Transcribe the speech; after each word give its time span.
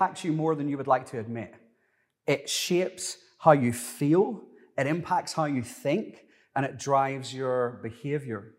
impacts 0.00 0.22
you 0.22 0.32
more 0.32 0.54
than 0.54 0.68
you 0.68 0.76
would 0.76 0.86
like 0.86 1.06
to 1.06 1.18
admit. 1.18 1.54
It 2.26 2.48
shapes 2.48 3.18
how 3.40 3.52
you 3.52 3.72
feel, 3.72 4.42
it 4.76 4.86
impacts 4.86 5.32
how 5.32 5.46
you 5.46 5.62
think, 5.62 6.24
and 6.54 6.64
it 6.64 6.78
drives 6.78 7.34
your 7.34 7.80
behavior. 7.82 8.54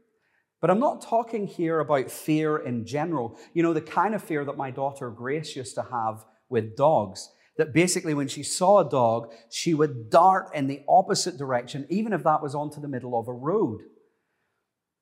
But 0.59 0.69
I'm 0.69 0.79
not 0.81 1.01
talking 1.01 1.47
here 1.47 1.79
about 1.79 2.11
fear 2.11 2.57
in 2.57 2.85
general. 2.85 3.37
You 3.53 3.63
know, 3.63 3.71
the 3.71 3.79
kind 3.79 4.13
of 4.13 4.21
fear 4.21 4.43
that 4.43 4.57
my 4.57 4.69
daughter 4.69 5.09
Grace 5.09 5.55
used 5.55 5.75
to 5.75 5.83
have 5.83 6.25
with 6.49 6.75
dogs. 6.75 7.29
That 7.57 7.73
basically, 7.73 8.13
when 8.13 8.27
she 8.27 8.43
saw 8.43 8.79
a 8.79 8.89
dog, 8.89 9.31
she 9.49 9.73
would 9.73 10.09
dart 10.09 10.53
in 10.53 10.67
the 10.67 10.81
opposite 10.89 11.37
direction, 11.37 11.85
even 11.89 12.11
if 12.11 12.23
that 12.23 12.41
was 12.41 12.53
onto 12.53 12.81
the 12.81 12.87
middle 12.89 13.17
of 13.17 13.29
a 13.29 13.33
road. 13.33 13.79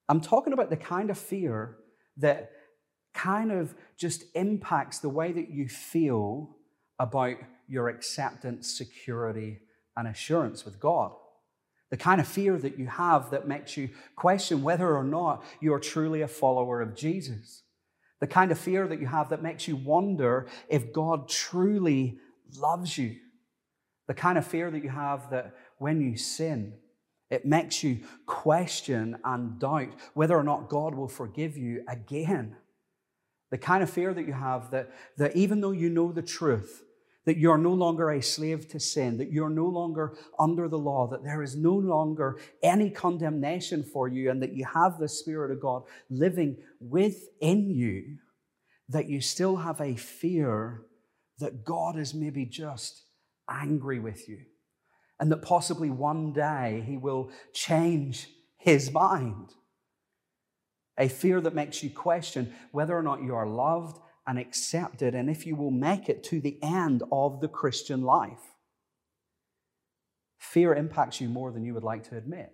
I'm 0.08 0.22
talking 0.22 0.54
about 0.54 0.70
the 0.70 0.78
kind 0.78 1.10
of 1.10 1.18
fear 1.18 1.78
that 2.18 2.52
kind 3.18 3.52
of 3.52 3.74
just 3.98 4.24
impacts 4.36 5.00
the 5.00 5.10
way 5.10 5.32
that 5.32 5.50
you 5.50 5.68
feel 5.68 6.56
about 7.00 7.36
your 7.68 7.90
acceptance, 7.90 8.78
security, 8.78 9.60
and 9.96 10.08
assurance 10.08 10.64
with 10.64 10.80
God. 10.80 11.12
The 11.90 11.98
kind 11.98 12.22
of 12.22 12.28
fear 12.28 12.58
that 12.58 12.78
you 12.78 12.88
have 12.88 13.32
that 13.32 13.48
makes 13.48 13.76
you 13.76 13.90
question 14.16 14.62
whether 14.62 14.96
or 14.96 15.04
not 15.04 15.44
you 15.60 15.74
are 15.74 15.80
truly 15.80 16.22
a 16.22 16.28
follower 16.28 16.82
of 16.82 16.96
Jesus. 16.96 17.64
The 18.20 18.28
kind 18.28 18.52
of 18.52 18.60
fear 18.60 18.88
that 18.88 19.00
you 19.00 19.08
have 19.08 19.30
that 19.30 19.44
makes 19.44 19.68
you 19.68 19.76
wonder 19.76 20.48
if 20.70 20.94
God 20.94 21.28
truly 21.28 22.20
loves 22.58 22.98
you. 22.98 23.16
The 24.08 24.14
kind 24.14 24.38
of 24.38 24.46
fear 24.46 24.70
that 24.70 24.84
you 24.84 24.90
have 24.90 25.30
that 25.32 25.56
when 25.80 26.02
you 26.02 26.18
sin, 26.18 26.74
it 27.30 27.46
makes 27.46 27.84
you 27.84 28.00
question 28.26 29.18
and 29.24 29.60
doubt 29.60 29.90
whether 30.14 30.38
or 30.38 30.44
not 30.44 30.70
God 30.70 30.94
will 30.96 31.08
forgive 31.08 31.58
you 31.58 31.84
again. 31.88 32.56
The 33.50 33.58
kind 33.58 33.82
of 33.82 33.90
fear 33.90 34.14
that 34.14 34.28
you 34.28 34.34
have 34.34 34.72
that, 34.72 34.92
that 35.18 35.36
even 35.36 35.62
though 35.62 35.72
you 35.72 35.90
know 35.90 36.12
the 36.12 36.22
truth, 36.22 36.84
that 37.26 37.38
you're 37.38 37.58
no 37.58 37.74
longer 37.74 38.10
a 38.10 38.22
slave 38.22 38.70
to 38.70 38.80
sin, 38.80 39.18
that 39.18 39.32
you're 39.32 39.50
no 39.50 39.66
longer 39.66 40.18
under 40.40 40.70
the 40.70 40.78
law, 40.78 41.08
that 41.08 41.24
there 41.24 41.44
is 41.44 41.58
no 41.58 41.74
longer 41.74 42.40
any 42.64 42.90
condemnation 42.90 43.84
for 43.84 44.08
you, 44.08 44.32
and 44.32 44.42
that 44.42 44.54
you 44.54 44.66
have 44.66 44.98
the 44.98 45.10
Spirit 45.10 45.52
of 45.52 45.62
God 45.62 45.84
living 46.10 46.58
within 46.80 47.70
you, 47.70 48.18
that 48.88 49.10
you 49.10 49.20
still 49.20 49.58
have 49.58 49.82
a 49.82 49.96
fear 49.96 50.84
that 51.40 51.66
God 51.66 52.00
is 52.00 52.14
maybe 52.14 52.46
just 52.46 53.04
angry 53.50 54.00
with 54.00 54.30
you, 54.30 54.40
and 55.20 55.30
that 55.32 55.42
possibly 55.42 55.90
one 55.90 56.32
day 56.32 56.84
He 56.88 56.96
will 56.96 57.30
change 57.54 58.30
His 58.58 58.92
mind. 58.92 59.50
A 60.98 61.08
fear 61.08 61.42
that 61.42 61.54
makes 61.54 61.84
you 61.84 61.90
question 61.90 62.54
whether 62.72 62.98
or 62.98 63.04
not 63.04 63.24
you 63.24 63.36
are 63.36 63.48
loved 63.48 64.00
and 64.26 64.38
accepted, 64.38 65.16
and 65.16 65.30
if 65.30 65.46
you 65.46 65.56
will 65.56 65.72
make 65.72 66.10
it 66.10 66.24
to 66.26 66.42
the 66.42 66.58
end 66.62 67.04
of 67.12 67.40
the 67.40 67.48
Christian 67.48 68.02
life. 68.02 68.56
Fear 70.38 70.76
impacts 70.76 71.22
you 71.22 71.30
more 71.30 71.52
than 71.52 71.64
you 71.64 71.74
would 71.74 71.84
like 71.84 72.08
to 72.10 72.18
admit. 72.18 72.54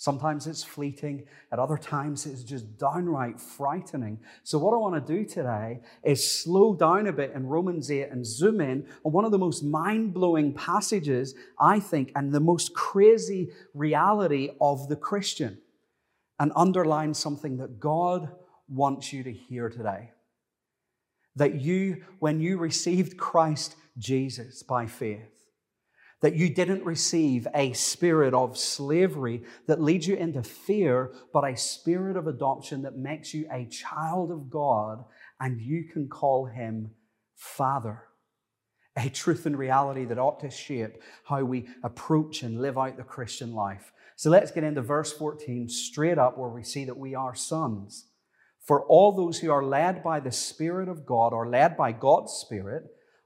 Sometimes 0.00 0.46
it's 0.46 0.62
fleeting, 0.62 1.26
at 1.52 1.58
other 1.58 1.76
times 1.76 2.24
it's 2.24 2.42
just 2.42 2.78
downright 2.78 3.38
frightening. 3.38 4.18
So, 4.44 4.58
what 4.58 4.72
I 4.72 4.78
want 4.78 4.94
to 4.94 5.12
do 5.12 5.26
today 5.26 5.80
is 6.02 6.40
slow 6.42 6.74
down 6.74 7.06
a 7.06 7.12
bit 7.12 7.32
in 7.34 7.46
Romans 7.46 7.90
8 7.90 8.08
and 8.10 8.24
zoom 8.24 8.62
in 8.62 8.86
on 9.04 9.12
one 9.12 9.26
of 9.26 9.30
the 9.30 9.36
most 9.36 9.62
mind 9.62 10.14
blowing 10.14 10.54
passages, 10.54 11.34
I 11.58 11.80
think, 11.80 12.12
and 12.16 12.32
the 12.32 12.40
most 12.40 12.72
crazy 12.72 13.50
reality 13.74 14.52
of 14.58 14.88
the 14.88 14.96
Christian, 14.96 15.58
and 16.40 16.50
underline 16.56 17.14
something 17.14 17.58
that 17.58 17.78
God 17.78 18.32
wants 18.68 19.12
you 19.12 19.22
to 19.22 19.32
hear 19.32 19.68
today 19.68 20.10
that 21.36 21.60
you, 21.60 22.02
when 22.18 22.40
you 22.40 22.58
received 22.58 23.16
Christ 23.16 23.76
Jesus 23.96 24.62
by 24.62 24.86
faith, 24.86 25.46
that 26.22 26.34
you 26.34 26.50
didn't 26.50 26.84
receive 26.84 27.46
a 27.54 27.72
spirit 27.72 28.34
of 28.34 28.58
slavery 28.58 29.44
that 29.66 29.80
leads 29.80 30.06
you 30.06 30.16
into 30.16 30.42
fear, 30.42 31.12
but 31.32 31.44
a 31.44 31.56
spirit 31.56 32.16
of 32.16 32.26
adoption 32.26 32.82
that 32.82 32.96
makes 32.96 33.32
you 33.32 33.46
a 33.50 33.64
child 33.66 34.30
of 34.30 34.50
God 34.50 35.04
and 35.40 35.60
you 35.60 35.84
can 35.84 36.08
call 36.08 36.46
him 36.46 36.90
Father. 37.36 38.02
A 38.96 39.08
truth 39.08 39.46
and 39.46 39.56
reality 39.56 40.04
that 40.06 40.18
ought 40.18 40.40
to 40.40 40.50
shape 40.50 41.00
how 41.24 41.42
we 41.44 41.68
approach 41.84 42.42
and 42.42 42.60
live 42.60 42.76
out 42.76 42.96
the 42.96 43.04
Christian 43.04 43.54
life. 43.54 43.92
So 44.20 44.28
let's 44.28 44.50
get 44.50 44.64
into 44.64 44.82
verse 44.82 45.14
14 45.14 45.70
straight 45.70 46.18
up, 46.18 46.36
where 46.36 46.50
we 46.50 46.62
see 46.62 46.84
that 46.84 46.98
we 46.98 47.14
are 47.14 47.34
sons. 47.34 48.04
For 48.66 48.84
all 48.84 49.12
those 49.12 49.38
who 49.38 49.50
are 49.50 49.64
led 49.64 50.02
by 50.02 50.20
the 50.20 50.30
Spirit 50.30 50.90
of 50.90 51.06
God 51.06 51.32
or 51.32 51.48
led 51.48 51.74
by 51.74 51.92
God's 51.92 52.34
Spirit 52.34 52.82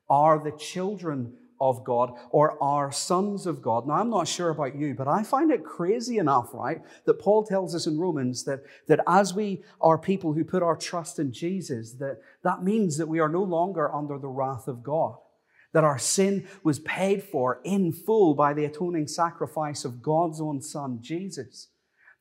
are 0.09 0.39
the 0.39 0.57
children 0.57 1.33
of 1.61 1.83
God 1.83 2.13
or 2.31 2.63
are 2.63 2.93
sons 2.93 3.45
of 3.45 3.61
God. 3.61 3.89
Now, 3.89 3.95
I'm 3.95 4.09
not 4.09 4.29
sure 4.29 4.51
about 4.51 4.77
you, 4.77 4.95
but 4.95 5.09
I 5.09 5.25
find 5.25 5.51
it 5.51 5.65
crazy 5.65 6.19
enough, 6.19 6.51
right, 6.55 6.81
that 7.07 7.19
Paul 7.19 7.45
tells 7.45 7.75
us 7.75 7.89
in 7.89 7.99
Romans 7.99 8.45
that, 8.45 8.61
that 8.87 9.01
as 9.09 9.35
we 9.35 9.65
are 9.81 9.99
people 9.99 10.33
who 10.33 10.45
put 10.45 10.63
our 10.63 10.77
trust 10.77 11.19
in 11.19 11.33
Jesus, 11.33 11.95
that 11.95 12.21
that 12.45 12.63
means 12.63 12.99
that 12.99 13.09
we 13.09 13.19
are 13.19 13.29
no 13.29 13.43
longer 13.43 13.93
under 13.93 14.17
the 14.17 14.29
wrath 14.29 14.69
of 14.69 14.85
God. 14.85 15.17
That 15.75 15.85
our 15.85 15.99
sin 15.99 16.49
was 16.63 16.79
paid 16.79 17.23
for 17.23 17.61
in 17.63 17.93
full 17.93 18.35
by 18.35 18.55
the 18.55 18.65
atoning 18.65 19.09
sacrifice 19.09 19.85
of 19.85 20.03
God's 20.03 20.41
own 20.41 20.63
Son, 20.63 21.01
Jesus. 21.03 21.69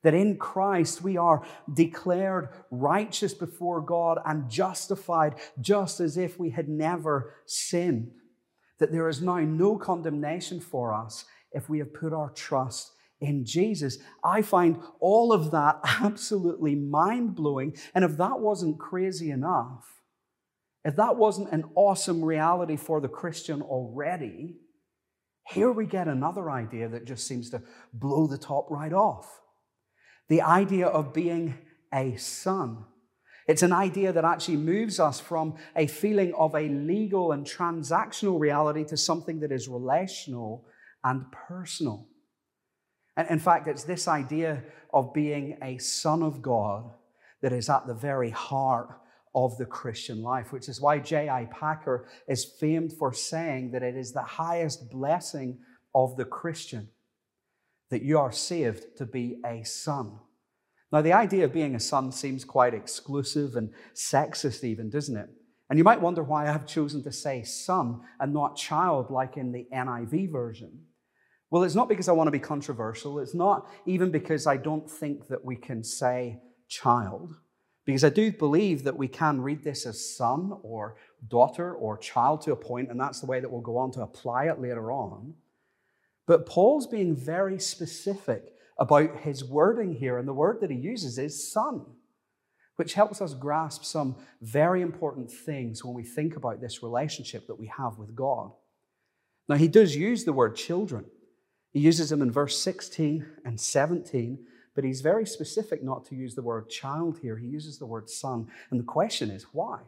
That 0.02 0.12
in 0.12 0.36
Christ 0.36 1.00
we 1.00 1.16
are 1.16 1.46
declared 1.72 2.50
righteous 2.70 3.32
before 3.32 3.80
God 3.80 4.18
and 4.26 4.50
justified 4.50 5.36
just 5.58 5.98
as 6.00 6.18
if 6.18 6.38
we 6.38 6.50
had 6.50 6.68
never 6.68 7.36
sinned. 7.46 8.10
That 8.80 8.92
there 8.92 9.08
is 9.08 9.22
now 9.22 9.38
no 9.38 9.78
condemnation 9.78 10.60
for 10.60 10.92
us 10.92 11.24
if 11.52 11.70
we 11.70 11.78
have 11.78 11.94
put 11.94 12.12
our 12.12 12.30
trust 12.30 12.92
in 13.20 13.46
Jesus. 13.46 13.98
I 14.22 14.42
find 14.42 14.78
all 15.00 15.32
of 15.32 15.50
that 15.52 15.80
absolutely 15.84 16.74
mind 16.74 17.34
blowing. 17.34 17.76
And 17.94 18.04
if 18.04 18.16
that 18.18 18.40
wasn't 18.40 18.78
crazy 18.78 19.30
enough, 19.30 20.02
if 20.84 20.96
that 20.96 21.16
wasn't 21.16 21.52
an 21.52 21.64
awesome 21.74 22.24
reality 22.24 22.76
for 22.76 23.00
the 23.00 23.08
Christian 23.08 23.62
already, 23.62 24.56
here 25.48 25.72
we 25.72 25.86
get 25.86 26.08
another 26.08 26.50
idea 26.50 26.88
that 26.88 27.06
just 27.06 27.26
seems 27.26 27.50
to 27.50 27.62
blow 27.92 28.26
the 28.26 28.38
top 28.38 28.70
right 28.70 28.92
off 28.92 29.40
the 30.28 30.42
idea 30.42 30.86
of 30.86 31.12
being 31.12 31.54
a 31.92 32.16
son. 32.16 32.84
It's 33.46 33.62
an 33.62 33.72
idea 33.72 34.12
that 34.12 34.24
actually 34.24 34.56
moves 34.56 34.98
us 34.98 35.20
from 35.20 35.56
a 35.76 35.86
feeling 35.86 36.32
of 36.34 36.54
a 36.54 36.68
legal 36.68 37.32
and 37.32 37.46
transactional 37.46 38.40
reality 38.40 38.84
to 38.84 38.96
something 38.96 39.40
that 39.40 39.52
is 39.52 39.68
relational 39.68 40.64
and 41.02 41.30
personal. 41.30 42.08
And 43.16 43.28
in 43.28 43.38
fact, 43.38 43.68
it's 43.68 43.84
this 43.84 44.08
idea 44.08 44.62
of 44.92 45.12
being 45.12 45.58
a 45.62 45.76
son 45.78 46.22
of 46.22 46.40
God 46.40 46.90
that 47.42 47.52
is 47.52 47.68
at 47.68 47.86
the 47.86 47.94
very 47.94 48.30
heart 48.30 48.98
of 49.34 49.56
the 49.58 49.66
Christian 49.66 50.22
life, 50.22 50.52
which 50.52 50.68
is 50.68 50.80
why 50.80 50.98
J.I. 50.98 51.46
Packer 51.46 52.06
is 52.28 52.44
famed 52.44 52.92
for 52.92 53.12
saying 53.12 53.72
that 53.72 53.82
it 53.82 53.96
is 53.96 54.12
the 54.12 54.22
highest 54.22 54.90
blessing 54.90 55.58
of 55.94 56.16
the 56.16 56.24
Christian 56.24 56.88
that 57.90 58.02
you 58.02 58.18
are 58.18 58.32
saved 58.32 58.96
to 58.96 59.06
be 59.06 59.40
a 59.44 59.62
son. 59.64 60.18
Now, 60.92 61.02
the 61.02 61.12
idea 61.12 61.44
of 61.44 61.52
being 61.52 61.74
a 61.74 61.80
son 61.80 62.12
seems 62.12 62.44
quite 62.44 62.74
exclusive 62.74 63.56
and 63.56 63.70
sexist, 63.94 64.62
even, 64.62 64.90
doesn't 64.90 65.16
it? 65.16 65.28
And 65.68 65.78
you 65.78 65.84
might 65.84 66.00
wonder 66.00 66.22
why 66.22 66.48
I've 66.48 66.66
chosen 66.66 67.02
to 67.02 67.12
say 67.12 67.42
son 67.42 68.00
and 68.20 68.32
not 68.32 68.56
child, 68.56 69.10
like 69.10 69.36
in 69.36 69.50
the 69.50 69.66
NIV 69.72 70.30
version. 70.30 70.84
Well, 71.50 71.62
it's 71.62 71.74
not 71.74 71.88
because 71.88 72.08
I 72.08 72.12
want 72.12 72.28
to 72.28 72.32
be 72.32 72.38
controversial. 72.38 73.18
It's 73.18 73.34
not 73.34 73.68
even 73.86 74.10
because 74.10 74.46
I 74.46 74.56
don't 74.56 74.90
think 74.90 75.28
that 75.28 75.44
we 75.44 75.56
can 75.56 75.82
say 75.82 76.40
child, 76.68 77.34
because 77.84 78.04
I 78.04 78.08
do 78.08 78.32
believe 78.32 78.84
that 78.84 78.96
we 78.96 79.08
can 79.08 79.40
read 79.40 79.62
this 79.62 79.84
as 79.86 80.16
son 80.16 80.58
or 80.62 80.96
daughter 81.28 81.74
or 81.74 81.98
child 81.98 82.40
to 82.42 82.52
a 82.52 82.56
point, 82.56 82.90
and 82.90 82.98
that's 82.98 83.20
the 83.20 83.26
way 83.26 83.40
that 83.40 83.50
we'll 83.50 83.60
go 83.60 83.76
on 83.76 83.90
to 83.92 84.02
apply 84.02 84.44
it 84.46 84.60
later 84.60 84.90
on. 84.90 85.34
But 86.26 86.46
Paul's 86.46 86.86
being 86.86 87.14
very 87.14 87.58
specific 87.58 88.54
about 88.78 89.20
his 89.20 89.44
wording 89.44 89.94
here, 89.94 90.18
and 90.18 90.26
the 90.26 90.32
word 90.32 90.60
that 90.60 90.70
he 90.70 90.76
uses 90.76 91.18
is 91.18 91.52
son, 91.52 91.84
which 92.76 92.94
helps 92.94 93.20
us 93.20 93.34
grasp 93.34 93.84
some 93.84 94.16
very 94.40 94.80
important 94.80 95.30
things 95.30 95.84
when 95.84 95.94
we 95.94 96.02
think 96.02 96.36
about 96.36 96.60
this 96.60 96.82
relationship 96.82 97.46
that 97.46 97.58
we 97.58 97.66
have 97.66 97.98
with 97.98 98.14
God. 98.14 98.50
Now, 99.46 99.56
he 99.56 99.68
does 99.68 99.94
use 99.94 100.24
the 100.24 100.32
word 100.32 100.56
children. 100.56 101.04
He 101.70 101.80
uses 101.80 102.08
them 102.08 102.22
in 102.22 102.32
verse 102.32 102.58
16 102.58 103.26
and 103.44 103.60
17, 103.60 104.38
but 104.74 104.84
he's 104.84 105.00
very 105.00 105.26
specific 105.26 105.82
not 105.82 106.04
to 106.06 106.14
use 106.14 106.34
the 106.34 106.42
word 106.42 106.68
child 106.68 107.18
here. 107.22 107.36
He 107.36 107.46
uses 107.46 107.78
the 107.78 107.86
word 107.86 108.10
son. 108.10 108.48
And 108.70 108.80
the 108.80 108.84
question 108.84 109.30
is, 109.30 109.46
why? 109.52 109.80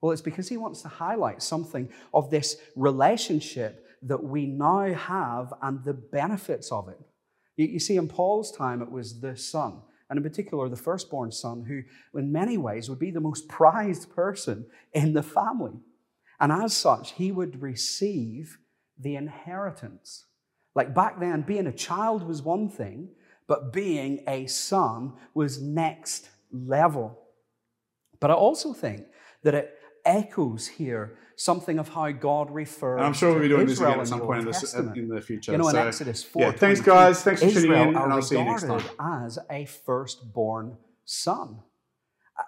Well, 0.00 0.12
it's 0.12 0.22
because 0.22 0.48
he 0.48 0.56
wants 0.56 0.82
to 0.82 0.88
highlight 0.88 1.42
something 1.42 1.88
of 2.14 2.30
this 2.30 2.56
relationship 2.76 3.86
that 4.02 4.22
we 4.22 4.46
now 4.46 4.92
have 4.94 5.52
and 5.62 5.84
the 5.84 5.94
benefits 5.94 6.72
of 6.72 6.88
it. 6.88 6.98
You, 7.56 7.66
you 7.66 7.78
see, 7.78 7.96
in 7.96 8.08
Paul's 8.08 8.50
time, 8.50 8.80
it 8.80 8.90
was 8.90 9.20
the 9.20 9.36
son, 9.36 9.82
and 10.08 10.16
in 10.16 10.22
particular, 10.22 10.68
the 10.68 10.76
firstborn 10.76 11.30
son, 11.32 11.64
who, 11.64 11.82
in 12.18 12.32
many 12.32 12.56
ways, 12.56 12.88
would 12.88 12.98
be 12.98 13.10
the 13.10 13.20
most 13.20 13.48
prized 13.48 14.10
person 14.10 14.66
in 14.92 15.12
the 15.12 15.22
family. 15.22 15.78
And 16.40 16.50
as 16.50 16.74
such, 16.74 17.12
he 17.12 17.30
would 17.30 17.60
receive 17.60 18.58
the 18.98 19.16
inheritance. 19.16 20.24
Like 20.74 20.94
back 20.94 21.20
then, 21.20 21.42
being 21.42 21.66
a 21.66 21.72
child 21.72 22.26
was 22.26 22.42
one 22.42 22.68
thing, 22.68 23.10
but 23.50 23.72
being 23.72 24.22
a 24.28 24.46
son 24.46 25.12
was 25.34 25.60
next 25.60 26.30
level. 26.52 27.18
But 28.20 28.30
I 28.30 28.34
also 28.34 28.72
think 28.72 29.06
that 29.42 29.54
it 29.56 29.76
echoes 30.04 30.68
here 30.68 31.18
something 31.34 31.80
of 31.80 31.88
how 31.88 32.12
God 32.12 32.52
refers. 32.52 32.98
And 32.98 33.06
I'm 33.06 33.12
sure 33.12 33.32
we'll 33.32 33.42
be 33.42 33.48
doing 33.48 33.68
Israel 33.68 33.68
this 33.68 33.80
again 33.80 34.00
at 34.02 34.06
some 34.06 34.20
point 34.20 34.38
in 34.42 34.44
the, 34.44 34.92
in 34.94 35.08
the, 35.08 35.20
future. 35.20 35.50
You 35.50 35.58
know, 35.58 35.66
in 35.66 35.74
so, 35.74 35.84
Exodus 35.84 36.22
4. 36.22 36.42
Yeah, 36.42 36.52
thanks, 36.52 36.80
guys. 36.80 37.24
Thanks 37.24 37.40
for 37.40 37.48
Israel 37.48 37.86
tuning 37.86 37.88
in, 37.88 37.96
and 37.96 38.12
I'll 38.12 38.22
see 38.22 38.38
you 38.38 38.44
next 38.44 38.66
time. 38.68 38.82
as 39.00 39.36
a 39.50 39.64
firstborn 39.64 40.76
son 41.04 41.58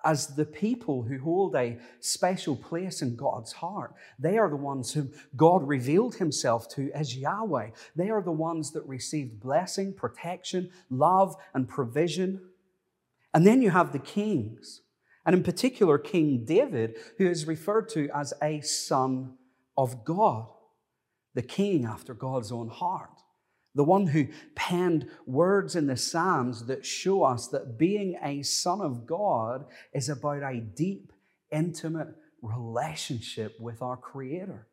as 0.04 0.28
the 0.28 0.44
people 0.44 1.02
who 1.02 1.18
hold 1.18 1.54
a 1.54 1.78
special 2.00 2.56
place 2.56 3.02
in 3.02 3.16
God's 3.16 3.52
heart. 3.52 3.94
They 4.18 4.38
are 4.38 4.50
the 4.50 4.56
ones 4.56 4.92
whom 4.92 5.12
God 5.36 5.66
revealed 5.66 6.16
himself 6.16 6.68
to 6.70 6.90
as 6.92 7.16
Yahweh. 7.16 7.70
They 7.96 8.10
are 8.10 8.22
the 8.22 8.32
ones 8.32 8.72
that 8.72 8.86
received 8.86 9.40
blessing, 9.40 9.94
protection, 9.94 10.70
love, 10.90 11.36
and 11.54 11.68
provision. 11.68 12.40
And 13.34 13.46
then 13.46 13.62
you 13.62 13.70
have 13.70 13.92
the 13.92 13.98
kings, 13.98 14.82
and 15.24 15.34
in 15.34 15.42
particular, 15.42 15.98
King 15.98 16.44
David, 16.44 16.96
who 17.16 17.26
is 17.26 17.46
referred 17.46 17.88
to 17.90 18.10
as 18.14 18.34
a 18.42 18.60
son 18.60 19.38
of 19.76 20.04
God, 20.04 20.48
the 21.34 21.42
king 21.42 21.84
after 21.84 22.12
God's 22.12 22.52
own 22.52 22.68
heart 22.68 23.21
the 23.74 23.84
one 23.84 24.06
who 24.06 24.26
penned 24.54 25.08
words 25.26 25.76
in 25.76 25.86
the 25.86 25.96
Psalms 25.96 26.66
that 26.66 26.84
show 26.84 27.22
us 27.22 27.48
that 27.48 27.78
being 27.78 28.18
a 28.22 28.42
son 28.42 28.80
of 28.80 29.06
God 29.06 29.64
is 29.92 30.08
about 30.08 30.42
a 30.42 30.60
deep, 30.60 31.12
intimate 31.50 32.08
relationship 32.42 33.58
with 33.58 33.80
our 33.80 33.96
Creator, 33.96 34.66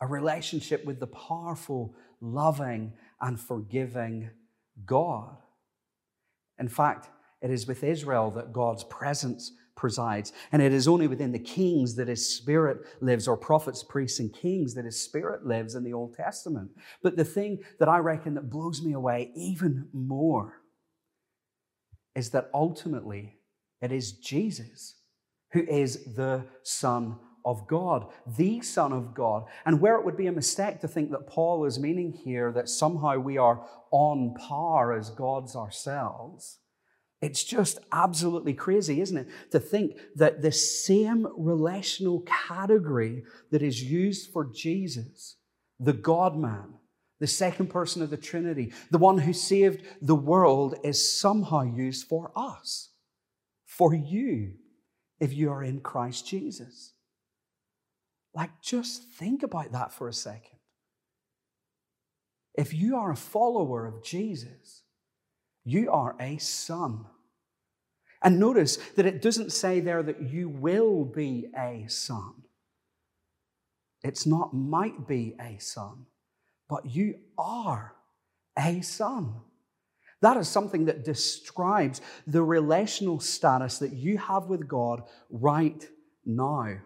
a 0.00 0.06
relationship 0.06 0.84
with 0.84 1.00
the 1.00 1.06
powerful, 1.06 1.94
loving, 2.20 2.92
and 3.20 3.38
forgiving 3.38 4.30
God. 4.86 5.36
In 6.58 6.68
fact, 6.68 7.08
it 7.42 7.50
is 7.50 7.66
with 7.66 7.84
Israel 7.84 8.30
that 8.32 8.52
God's 8.52 8.84
presence 8.84 9.52
presides. 9.76 10.32
And 10.52 10.62
it 10.62 10.72
is 10.72 10.88
only 10.88 11.06
within 11.06 11.32
the 11.32 11.38
kings 11.38 11.94
that 11.96 12.08
his 12.08 12.36
spirit 12.36 12.78
lives, 13.00 13.26
or 13.26 13.36
prophets, 13.36 13.82
priests, 13.82 14.20
and 14.20 14.32
kings 14.32 14.74
that 14.74 14.84
his 14.84 15.00
spirit 15.00 15.46
lives 15.46 15.74
in 15.74 15.84
the 15.84 15.92
Old 15.92 16.14
Testament. 16.14 16.70
But 17.02 17.16
the 17.16 17.24
thing 17.24 17.58
that 17.78 17.88
I 17.88 17.98
reckon 17.98 18.34
that 18.34 18.50
blows 18.50 18.82
me 18.82 18.92
away 18.92 19.32
even 19.34 19.88
more 19.92 20.60
is 22.14 22.30
that 22.30 22.50
ultimately 22.54 23.38
it 23.82 23.92
is 23.92 24.12
Jesus 24.12 24.96
who 25.52 25.62
is 25.62 26.04
the 26.14 26.44
Son 26.62 27.16
of 27.44 27.66
God, 27.66 28.06
the 28.38 28.60
Son 28.62 28.92
of 28.92 29.14
God. 29.14 29.44
And 29.66 29.80
where 29.80 29.96
it 29.96 30.04
would 30.04 30.16
be 30.16 30.26
a 30.26 30.32
mistake 30.32 30.80
to 30.80 30.88
think 30.88 31.10
that 31.10 31.26
Paul 31.26 31.64
is 31.64 31.78
meaning 31.78 32.12
here 32.12 32.50
that 32.52 32.68
somehow 32.68 33.18
we 33.18 33.38
are 33.38 33.66
on 33.90 34.34
par 34.34 34.96
as 34.96 35.10
gods 35.10 35.54
ourselves 35.54 36.58
it's 37.24 37.42
just 37.42 37.78
absolutely 37.90 38.52
crazy, 38.52 39.00
isn't 39.00 39.16
it? 39.16 39.28
To 39.52 39.58
think 39.58 39.96
that 40.14 40.42
the 40.42 40.52
same 40.52 41.26
relational 41.38 42.20
category 42.26 43.24
that 43.50 43.62
is 43.62 43.82
used 43.82 44.30
for 44.30 44.44
Jesus, 44.44 45.36
the 45.80 45.94
God 45.94 46.36
man, 46.36 46.74
the 47.20 47.26
second 47.26 47.68
person 47.68 48.02
of 48.02 48.10
the 48.10 48.18
Trinity, 48.18 48.74
the 48.90 48.98
one 48.98 49.16
who 49.16 49.32
saved 49.32 49.86
the 50.02 50.14
world, 50.14 50.74
is 50.84 51.18
somehow 51.18 51.62
used 51.62 52.06
for 52.06 52.30
us, 52.36 52.90
for 53.64 53.94
you, 53.94 54.52
if 55.18 55.32
you 55.32 55.50
are 55.50 55.64
in 55.64 55.80
Christ 55.80 56.26
Jesus. 56.26 56.92
Like, 58.34 58.50
just 58.60 59.04
think 59.14 59.42
about 59.42 59.72
that 59.72 59.92
for 59.92 60.08
a 60.08 60.12
second. 60.12 60.58
If 62.54 62.74
you 62.74 62.96
are 62.96 63.12
a 63.12 63.16
follower 63.16 63.86
of 63.86 64.04
Jesus, 64.04 64.82
you 65.64 65.90
are 65.90 66.14
a 66.20 66.36
son. 66.36 67.06
And 68.24 68.40
notice 68.40 68.78
that 68.96 69.04
it 69.04 69.20
doesn't 69.20 69.52
say 69.52 69.80
there 69.80 70.02
that 70.02 70.22
you 70.22 70.48
will 70.48 71.04
be 71.04 71.50
a 71.56 71.84
son. 71.88 72.32
It's 74.02 74.26
not 74.26 74.54
might 74.54 75.06
be 75.06 75.36
a 75.38 75.58
son, 75.58 76.06
but 76.68 76.86
you 76.86 77.16
are 77.36 77.94
a 78.58 78.80
son. 78.80 79.34
That 80.22 80.38
is 80.38 80.48
something 80.48 80.86
that 80.86 81.04
describes 81.04 82.00
the 82.26 82.42
relational 82.42 83.20
status 83.20 83.78
that 83.78 83.92
you 83.92 84.16
have 84.16 84.46
with 84.46 84.66
God 84.66 85.02
right 85.28 85.86
now. 86.24 86.78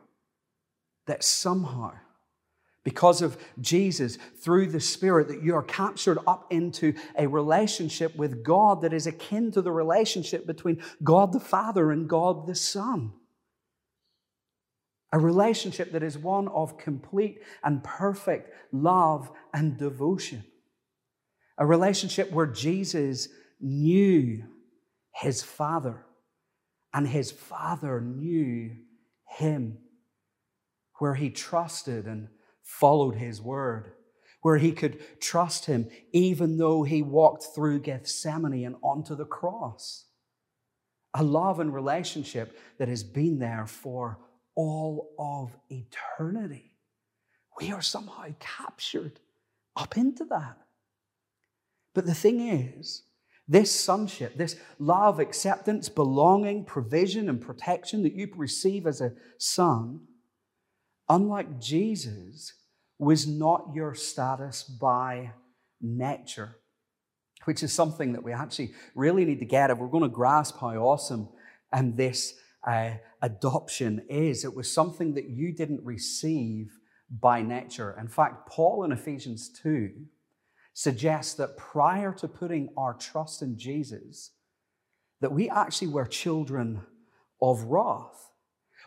That 1.06 1.22
somehow 1.22 1.92
because 2.84 3.22
of 3.22 3.36
Jesus, 3.60 4.16
through 4.42 4.68
the 4.68 4.80
Spirit, 4.80 5.28
that 5.28 5.42
you 5.42 5.54
are 5.54 5.62
captured 5.62 6.18
up 6.26 6.46
into 6.50 6.94
a 7.18 7.26
relationship 7.26 8.16
with 8.16 8.42
God 8.42 8.82
that 8.82 8.92
is 8.92 9.06
akin 9.06 9.50
to 9.52 9.62
the 9.62 9.72
relationship 9.72 10.46
between 10.46 10.82
God 11.02 11.32
the 11.32 11.40
Father 11.40 11.92
and 11.92 12.08
God 12.08 12.46
the 12.46 12.54
Son. 12.54 13.12
A 15.12 15.18
relationship 15.18 15.92
that 15.92 16.02
is 16.02 16.18
one 16.18 16.48
of 16.48 16.78
complete 16.78 17.40
and 17.64 17.82
perfect 17.82 18.52
love 18.72 19.30
and 19.52 19.78
devotion. 19.78 20.44
A 21.56 21.66
relationship 21.66 22.30
where 22.30 22.46
Jesus 22.46 23.28
knew 23.60 24.44
his 25.14 25.42
Father 25.42 26.04
and 26.94 27.08
his 27.08 27.30
Father 27.30 28.00
knew 28.00 28.76
him, 29.26 29.78
where 30.98 31.14
he 31.14 31.30
trusted 31.30 32.06
and 32.06 32.28
followed 32.68 33.14
his 33.14 33.40
word, 33.40 33.92
where 34.42 34.58
he 34.58 34.72
could 34.72 35.00
trust 35.20 35.64
him 35.64 35.88
even 36.12 36.58
though 36.58 36.82
he 36.82 37.00
walked 37.02 37.46
through 37.54 37.80
Gethsemane 37.80 38.66
and 38.66 38.76
onto 38.82 39.16
the 39.16 39.24
cross. 39.24 40.04
A 41.14 41.24
love 41.24 41.60
and 41.60 41.72
relationship 41.72 42.56
that 42.78 42.88
has 42.88 43.02
been 43.02 43.38
there 43.38 43.66
for 43.66 44.18
all 44.54 45.14
of 45.18 45.56
eternity. 45.70 46.76
We 47.58 47.72
are 47.72 47.80
somehow 47.80 48.26
captured 48.38 49.18
up 49.74 49.96
into 49.96 50.26
that. 50.26 50.58
But 51.94 52.04
the 52.04 52.14
thing 52.14 52.48
is, 52.48 53.04
this 53.48 53.74
sonship, 53.74 54.36
this 54.36 54.56
love, 54.78 55.20
acceptance, 55.20 55.88
belonging, 55.88 56.66
provision, 56.66 57.30
and 57.30 57.40
protection 57.40 58.02
that 58.02 58.12
you 58.12 58.30
receive 58.36 58.86
as 58.86 59.00
a 59.00 59.14
son, 59.38 60.00
unlike 61.08 61.60
Jesus, 61.60 62.52
was 62.98 63.26
not 63.26 63.70
your 63.74 63.94
status 63.94 64.62
by 64.62 65.30
nature, 65.80 66.56
which 67.44 67.62
is 67.62 67.72
something 67.72 68.12
that 68.12 68.22
we 68.22 68.32
actually 68.32 68.72
really 68.94 69.24
need 69.24 69.38
to 69.38 69.44
get 69.44 69.70
if 69.70 69.78
we're 69.78 69.86
going 69.86 70.02
to 70.02 70.08
grasp 70.08 70.58
how 70.60 70.70
awesome 70.70 71.28
and 71.72 71.96
this 71.96 72.34
uh, 72.66 72.90
adoption 73.22 74.04
is. 74.08 74.44
It 74.44 74.54
was 74.54 74.72
something 74.72 75.14
that 75.14 75.28
you 75.28 75.52
didn't 75.52 75.84
receive 75.84 76.72
by 77.10 77.42
nature. 77.42 77.96
In 77.98 78.08
fact, 78.08 78.48
Paul 78.48 78.84
in 78.84 78.92
Ephesians 78.92 79.48
2 79.62 79.90
suggests 80.74 81.34
that 81.34 81.56
prior 81.56 82.12
to 82.12 82.28
putting 82.28 82.68
our 82.76 82.94
trust 82.94 83.42
in 83.42 83.58
Jesus, 83.58 84.32
that 85.20 85.32
we 85.32 85.48
actually 85.48 85.88
were 85.88 86.06
children 86.06 86.82
of 87.40 87.64
wrath. 87.64 88.27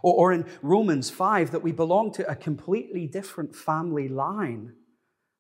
Or, 0.04 0.14
or 0.14 0.34
in 0.34 0.46
Romans 0.62 1.10
5, 1.10 1.52
that 1.52 1.64
we 1.64 1.72
belong 1.72 2.12
to 2.14 2.30
a 2.30 2.36
completely 2.36 3.08
different 3.08 3.56
family 3.56 4.08
line, 4.08 4.74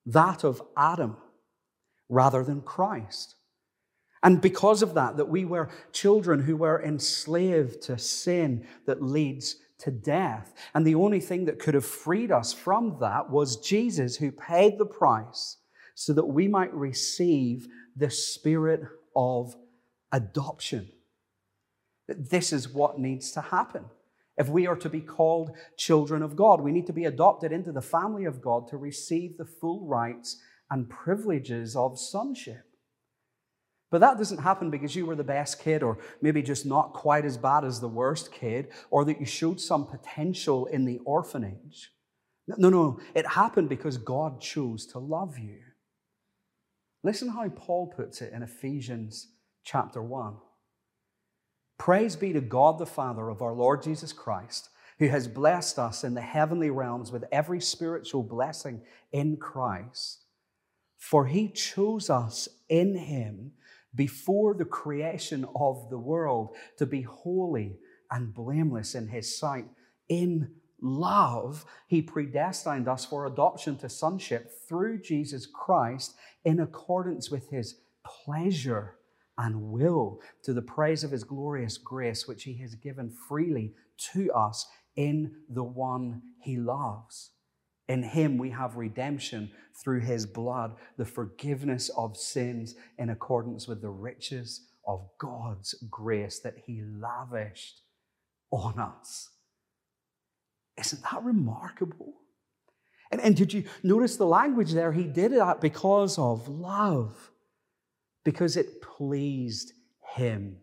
that 0.06 0.44
of 0.44 0.62
Adam, 0.77 1.18
rather 2.10 2.44
than 2.44 2.62
Christ. 2.62 3.36
And 4.24 4.41
because 4.41 4.84
of 4.84 4.94
that, 4.94 5.18
that 5.18 5.30
we 5.30 5.46
were 5.46 5.70
children 5.91 6.44
who 6.44 6.56
were 6.56 6.82
enslaved 6.84 7.82
to 7.84 7.98
sin 7.98 8.68
that 8.86 9.01
leads 9.01 9.56
to 9.80 9.89
death. 9.89 10.53
And 10.75 10.86
the 10.86 10.96
only 10.96 11.20
thing 11.20 11.46
that 11.46 11.58
could 11.58 11.74
have 11.74 11.86
freed 11.86 12.32
us 12.32 12.53
from 12.53 12.98
that 13.01 13.32
was 13.32 13.58
Jesus, 13.58 14.18
who 14.18 14.32
paid 14.32 14.77
the 14.77 14.86
price 14.86 15.58
so 15.96 16.13
that 16.13 16.25
we 16.25 16.48
might 16.48 16.74
receive 16.74 17.68
the 17.96 18.12
spirit 18.12 18.84
of 19.15 19.56
adoption. 20.12 20.89
That 22.08 22.30
this 22.30 22.53
is 22.53 22.70
what 22.70 23.00
needs 23.00 23.32
to 23.32 23.41
happen. 23.41 23.86
If 24.41 24.50
we 24.50 24.65
are 24.65 24.75
to 24.77 24.89
be 24.89 25.01
called 25.01 25.55
children 25.77 26.24
of 26.24 26.36
God, 26.36 26.62
we 26.62 26.71
need 26.71 26.88
to 26.88 26.93
be 26.93 27.05
adopted 27.05 27.51
into 27.51 27.71
the 27.71 27.79
family 27.79 28.25
of 28.25 28.41
God 28.41 28.67
to 28.69 28.77
receive 28.77 29.38
the 29.38 29.45
full 29.45 29.86
rights 29.86 30.41
and 30.71 30.89
privileges 30.89 31.75
of 31.75 32.00
sonship. 32.00 32.63
But 33.91 34.01
that 34.01 34.17
doesn't 34.17 34.39
happen 34.39 34.71
because 34.71 34.95
you 34.95 35.05
were 35.05 35.15
the 35.15 35.24
best 35.24 35.60
kid, 35.62 35.83
or 35.83 36.00
maybe 36.24 36.41
just 36.41 36.65
not 36.65 36.91
quite 36.93 37.24
as 37.24 37.38
bad 37.38 37.63
as 37.63 37.79
the 37.79 37.88
worst 37.88 38.31
kid, 38.31 38.69
or 38.89 39.05
that 39.05 39.19
you 39.19 39.27
showed 39.27 39.62
some 39.62 39.86
potential 39.86 40.65
in 40.65 40.86
the 40.86 40.98
orphanage. 41.05 41.91
No, 42.48 42.69
no, 42.69 43.00
it 43.13 43.27
happened 43.27 43.69
because 43.69 44.00
God 44.00 44.41
chose 44.41 44.88
to 44.88 44.98
love 44.98 45.38
you. 45.38 45.60
Listen 47.03 47.29
how 47.29 47.48
Paul 47.50 47.93
puts 47.95 48.24
it 48.24 48.33
in 48.33 48.41
Ephesians 48.41 49.27
chapter 49.63 50.01
1. 50.01 50.33
Praise 51.82 52.16
be 52.16 52.32
to 52.32 52.42
God 52.42 52.78
the 52.78 52.86
Father 52.86 53.28
of 53.28 53.42
our 53.42 53.54
Lord 53.54 53.82
Jesus 53.82 54.14
Christ, 54.14 54.70
who 55.00 55.08
has 55.08 55.28
blessed 55.28 55.80
us 55.80 56.04
in 56.04 56.14
the 56.14 56.22
heavenly 56.22 56.70
realms 56.70 57.12
with 57.12 57.24
every 57.32 57.60
spiritual 57.60 58.22
blessing 58.22 58.84
in 59.12 59.36
Christ. 59.38 60.26
For 61.00 61.26
he 61.26 61.48
chose 61.48 62.12
us 62.12 62.48
in 62.70 62.96
him 62.96 63.54
before 63.96 64.54
the 64.54 64.64
creation 64.64 65.44
of 65.56 65.90
the 65.90 65.98
world 65.98 66.56
to 66.78 66.86
be 66.86 67.02
holy 67.02 67.80
and 68.12 68.32
blameless 68.32 68.94
in 68.94 69.08
his 69.08 69.36
sight. 69.36 69.66
In 70.08 70.52
love, 70.84 71.66
he 71.88 72.04
predestined 72.04 72.88
us 72.88 73.06
for 73.06 73.26
adoption 73.26 73.76
to 73.78 73.90
sonship 73.90 74.52
through 74.70 75.02
Jesus 75.02 75.48
Christ 75.48 76.14
in 76.46 76.60
accordance 76.60 77.32
with 77.32 77.50
his 77.50 77.78
pleasure 78.06 78.98
and 79.41 79.71
will 79.71 80.19
to 80.43 80.53
the 80.53 80.62
praise 80.62 81.03
of 81.03 81.12
his 81.12 81.24
glorious 81.24 81.77
grace, 81.77 82.27
which 82.27 82.43
he 82.43 82.53
has 82.57 82.75
given 82.75 83.12
freely 83.27 83.74
to 84.13 84.31
us 84.33 84.67
in 84.95 85.31
the 85.50 85.63
one 85.63 86.21
he 86.41 86.57
loves. 86.57 87.31
In 87.88 88.03
him 88.03 88.38
we 88.38 88.51
have 88.51 88.77
redemption 88.77 89.51
through 89.83 90.01
his 90.01 90.25
blood, 90.25 90.75
the 90.98 91.05
forgiveness 91.05 91.89
of 91.98 92.15
sins 92.15 92.75
in 93.00 93.10
accordance 93.10 93.67
with 93.67 93.81
the 93.81 93.89
riches 93.89 94.67
of 94.88 95.10
God's 95.19 95.74
grace 95.89 96.39
that 96.39 96.55
he 96.65 96.83
lavished 96.83 97.81
on 98.51 98.79
us. 98.79 99.29
Isn't 100.77 101.03
that 101.03 101.24
remarkable? 101.24 102.13
And, 103.12 103.19
and 103.21 103.36
did 103.36 103.53
you 103.53 103.65
notice 103.83 104.17
the 104.17 104.25
language 104.25 104.71
there? 104.71 104.91
He 104.91 105.03
did 105.03 105.33
that 105.33 105.62
because 105.62 106.17
of 106.17 106.48
love, 106.48 107.31
because 108.24 108.58
it 108.58 108.82
pleased 108.82 109.74
him 110.16 110.58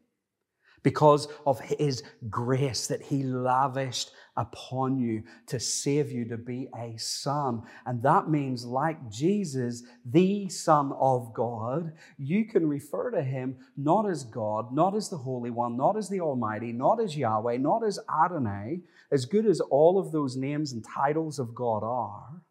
because 0.82 1.28
of 1.46 1.60
his 1.60 2.02
grace 2.30 2.86
that 2.86 3.02
he 3.02 3.22
lavished 3.22 4.10
upon 4.36 4.96
you 4.98 5.22
to 5.46 5.58
save 5.58 6.12
you 6.12 6.24
to 6.24 6.36
be 6.36 6.68
a 6.78 6.96
son. 6.96 7.62
And 7.86 8.02
that 8.02 8.30
means, 8.30 8.64
like 8.64 9.10
Jesus, 9.10 9.82
the 10.04 10.48
Son 10.48 10.92
of 10.98 11.34
God, 11.34 11.92
you 12.16 12.44
can 12.44 12.68
refer 12.68 13.10
to 13.10 13.22
him 13.22 13.56
not 13.76 14.08
as 14.08 14.24
God, 14.24 14.72
not 14.72 14.94
as 14.94 15.08
the 15.08 15.16
Holy 15.16 15.50
One, 15.50 15.76
not 15.76 15.96
as 15.96 16.08
the 16.08 16.20
Almighty, 16.20 16.72
not 16.72 17.02
as 17.02 17.16
Yahweh, 17.16 17.56
not 17.58 17.84
as 17.84 17.98
Adonai, 18.24 18.80
as 19.10 19.24
good 19.24 19.46
as 19.46 19.60
all 19.60 19.98
of 19.98 20.12
those 20.12 20.36
names 20.36 20.72
and 20.72 20.84
titles 20.84 21.38
of 21.38 21.54
God 21.54 21.82
are. 21.82 22.42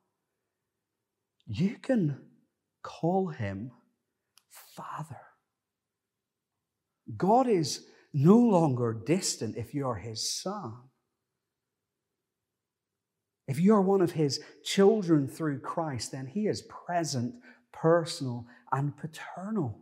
You 1.48 1.78
can 1.82 2.18
call 2.84 3.30
him 3.30 3.72
Father. 4.78 5.18
God 7.18 7.48
is 7.48 7.86
no 8.14 8.38
longer 8.38 8.94
distant 8.94 9.58
if 9.58 9.74
you 9.74 9.88
are 9.88 9.96
his 9.96 10.30
son. 10.42 10.74
If 13.48 13.60
you 13.60 13.74
are 13.74 13.82
one 13.82 14.02
of 14.02 14.12
his 14.12 14.42
children 14.64 15.28
through 15.28 15.62
Christ, 15.62 16.12
then 16.12 16.28
he 16.28 16.48
is 16.48 16.64
present, 16.64 17.36
personal, 17.72 18.46
and 18.72 18.96
paternal. 18.96 19.80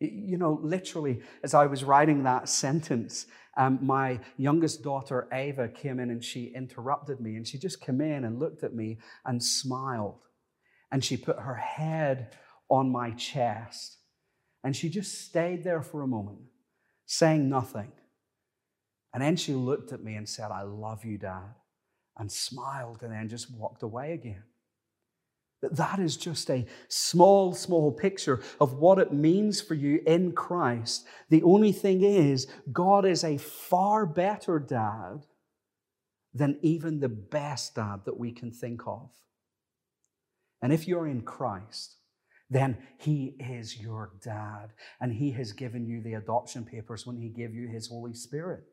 You 0.00 0.38
know, 0.38 0.58
literally, 0.62 1.20
as 1.42 1.54
I 1.54 1.66
was 1.66 1.84
writing 1.84 2.24
that 2.24 2.48
sentence, 2.48 3.26
um, 3.58 3.78
my 3.82 4.20
youngest 4.36 4.82
daughter, 4.82 5.28
Ava, 5.32 5.68
came 5.68 6.00
in 6.00 6.10
and 6.10 6.24
she 6.24 6.52
interrupted 6.54 7.20
me. 7.20 7.36
And 7.36 7.46
she 7.46 7.58
just 7.58 7.80
came 7.80 8.00
in 8.00 8.24
and 8.24 8.38
looked 8.38 8.62
at 8.62 8.74
me 8.74 8.98
and 9.24 9.42
smiled. 9.42 10.20
And 10.90 11.04
she 11.04 11.16
put 11.16 11.38
her 11.38 11.56
head 11.56 12.36
on 12.68 12.90
my 12.90 13.10
chest. 13.12 13.98
And 14.64 14.74
she 14.74 14.88
just 14.88 15.24
stayed 15.26 15.64
there 15.64 15.82
for 15.82 16.02
a 16.02 16.06
moment 16.06 16.40
saying 17.06 17.48
nothing. 17.48 17.92
And 19.14 19.22
then 19.22 19.36
she 19.36 19.54
looked 19.54 19.92
at 19.92 20.02
me 20.02 20.16
and 20.16 20.28
said, 20.28 20.50
I 20.50 20.62
love 20.62 21.04
you, 21.04 21.16
Dad, 21.16 21.54
and 22.18 22.30
smiled 22.30 23.02
and 23.02 23.12
then 23.12 23.28
just 23.28 23.50
walked 23.50 23.82
away 23.82 24.12
again. 24.12 24.42
That 25.62 25.98
is 25.98 26.16
just 26.16 26.50
a 26.50 26.66
small, 26.88 27.54
small 27.54 27.90
picture 27.90 28.42
of 28.60 28.74
what 28.74 28.98
it 28.98 29.12
means 29.12 29.60
for 29.60 29.74
you 29.74 30.02
in 30.06 30.32
Christ. 30.32 31.06
The 31.30 31.42
only 31.42 31.72
thing 31.72 32.02
is, 32.02 32.46
God 32.72 33.06
is 33.06 33.24
a 33.24 33.38
far 33.38 34.04
better 34.04 34.58
dad 34.58 35.24
than 36.34 36.58
even 36.60 37.00
the 37.00 37.08
best 37.08 37.74
dad 37.74 38.00
that 38.04 38.18
we 38.18 38.32
can 38.32 38.50
think 38.50 38.82
of. 38.86 39.10
And 40.60 40.72
if 40.72 40.86
you're 40.86 41.06
in 41.06 41.22
Christ, 41.22 41.96
then 42.50 42.78
He 42.98 43.36
is 43.38 43.80
your 43.80 44.12
dad. 44.22 44.72
And 45.00 45.12
He 45.12 45.32
has 45.32 45.52
given 45.52 45.86
you 45.86 46.00
the 46.00 46.14
adoption 46.14 46.64
papers 46.64 47.06
when 47.06 47.16
He 47.16 47.28
gave 47.28 47.54
you 47.54 47.68
His 47.68 47.88
Holy 47.88 48.14
Spirit. 48.14 48.64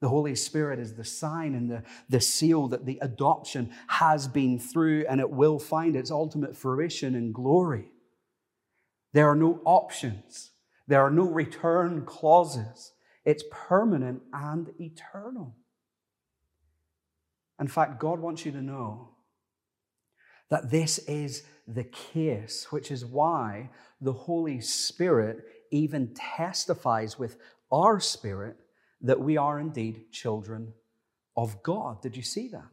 The 0.00 0.08
Holy 0.08 0.34
Spirit 0.34 0.80
is 0.80 0.94
the 0.94 1.04
sign 1.04 1.54
and 1.54 1.70
the, 1.70 1.84
the 2.08 2.20
seal 2.20 2.66
that 2.68 2.86
the 2.86 2.98
adoption 3.02 3.70
has 3.86 4.26
been 4.26 4.58
through 4.58 5.06
and 5.08 5.20
it 5.20 5.30
will 5.30 5.60
find 5.60 5.94
its 5.94 6.10
ultimate 6.10 6.56
fruition 6.56 7.14
and 7.14 7.32
glory. 7.32 7.92
There 9.12 9.28
are 9.28 9.36
no 9.36 9.60
options, 9.64 10.50
there 10.88 11.02
are 11.02 11.10
no 11.10 11.24
return 11.24 12.04
clauses. 12.04 12.92
It's 13.24 13.44
permanent 13.52 14.22
and 14.32 14.70
eternal. 14.80 15.54
In 17.60 17.68
fact, 17.68 18.00
God 18.00 18.18
wants 18.18 18.44
you 18.44 18.50
to 18.50 18.60
know 18.60 19.10
that 20.50 20.72
this 20.72 20.98
is 21.06 21.44
the 21.66 21.84
case, 21.84 22.66
which 22.70 22.90
is 22.90 23.04
why 23.04 23.70
the 24.00 24.12
Holy 24.12 24.60
Spirit 24.60 25.44
even 25.70 26.12
testifies 26.14 27.18
with 27.18 27.38
our 27.70 28.00
spirit 28.00 28.56
that 29.00 29.20
we 29.20 29.36
are 29.36 29.58
indeed 29.58 30.12
children 30.12 30.72
of 31.36 31.62
God. 31.62 32.02
Did 32.02 32.16
you 32.16 32.22
see 32.22 32.48
that? 32.48 32.68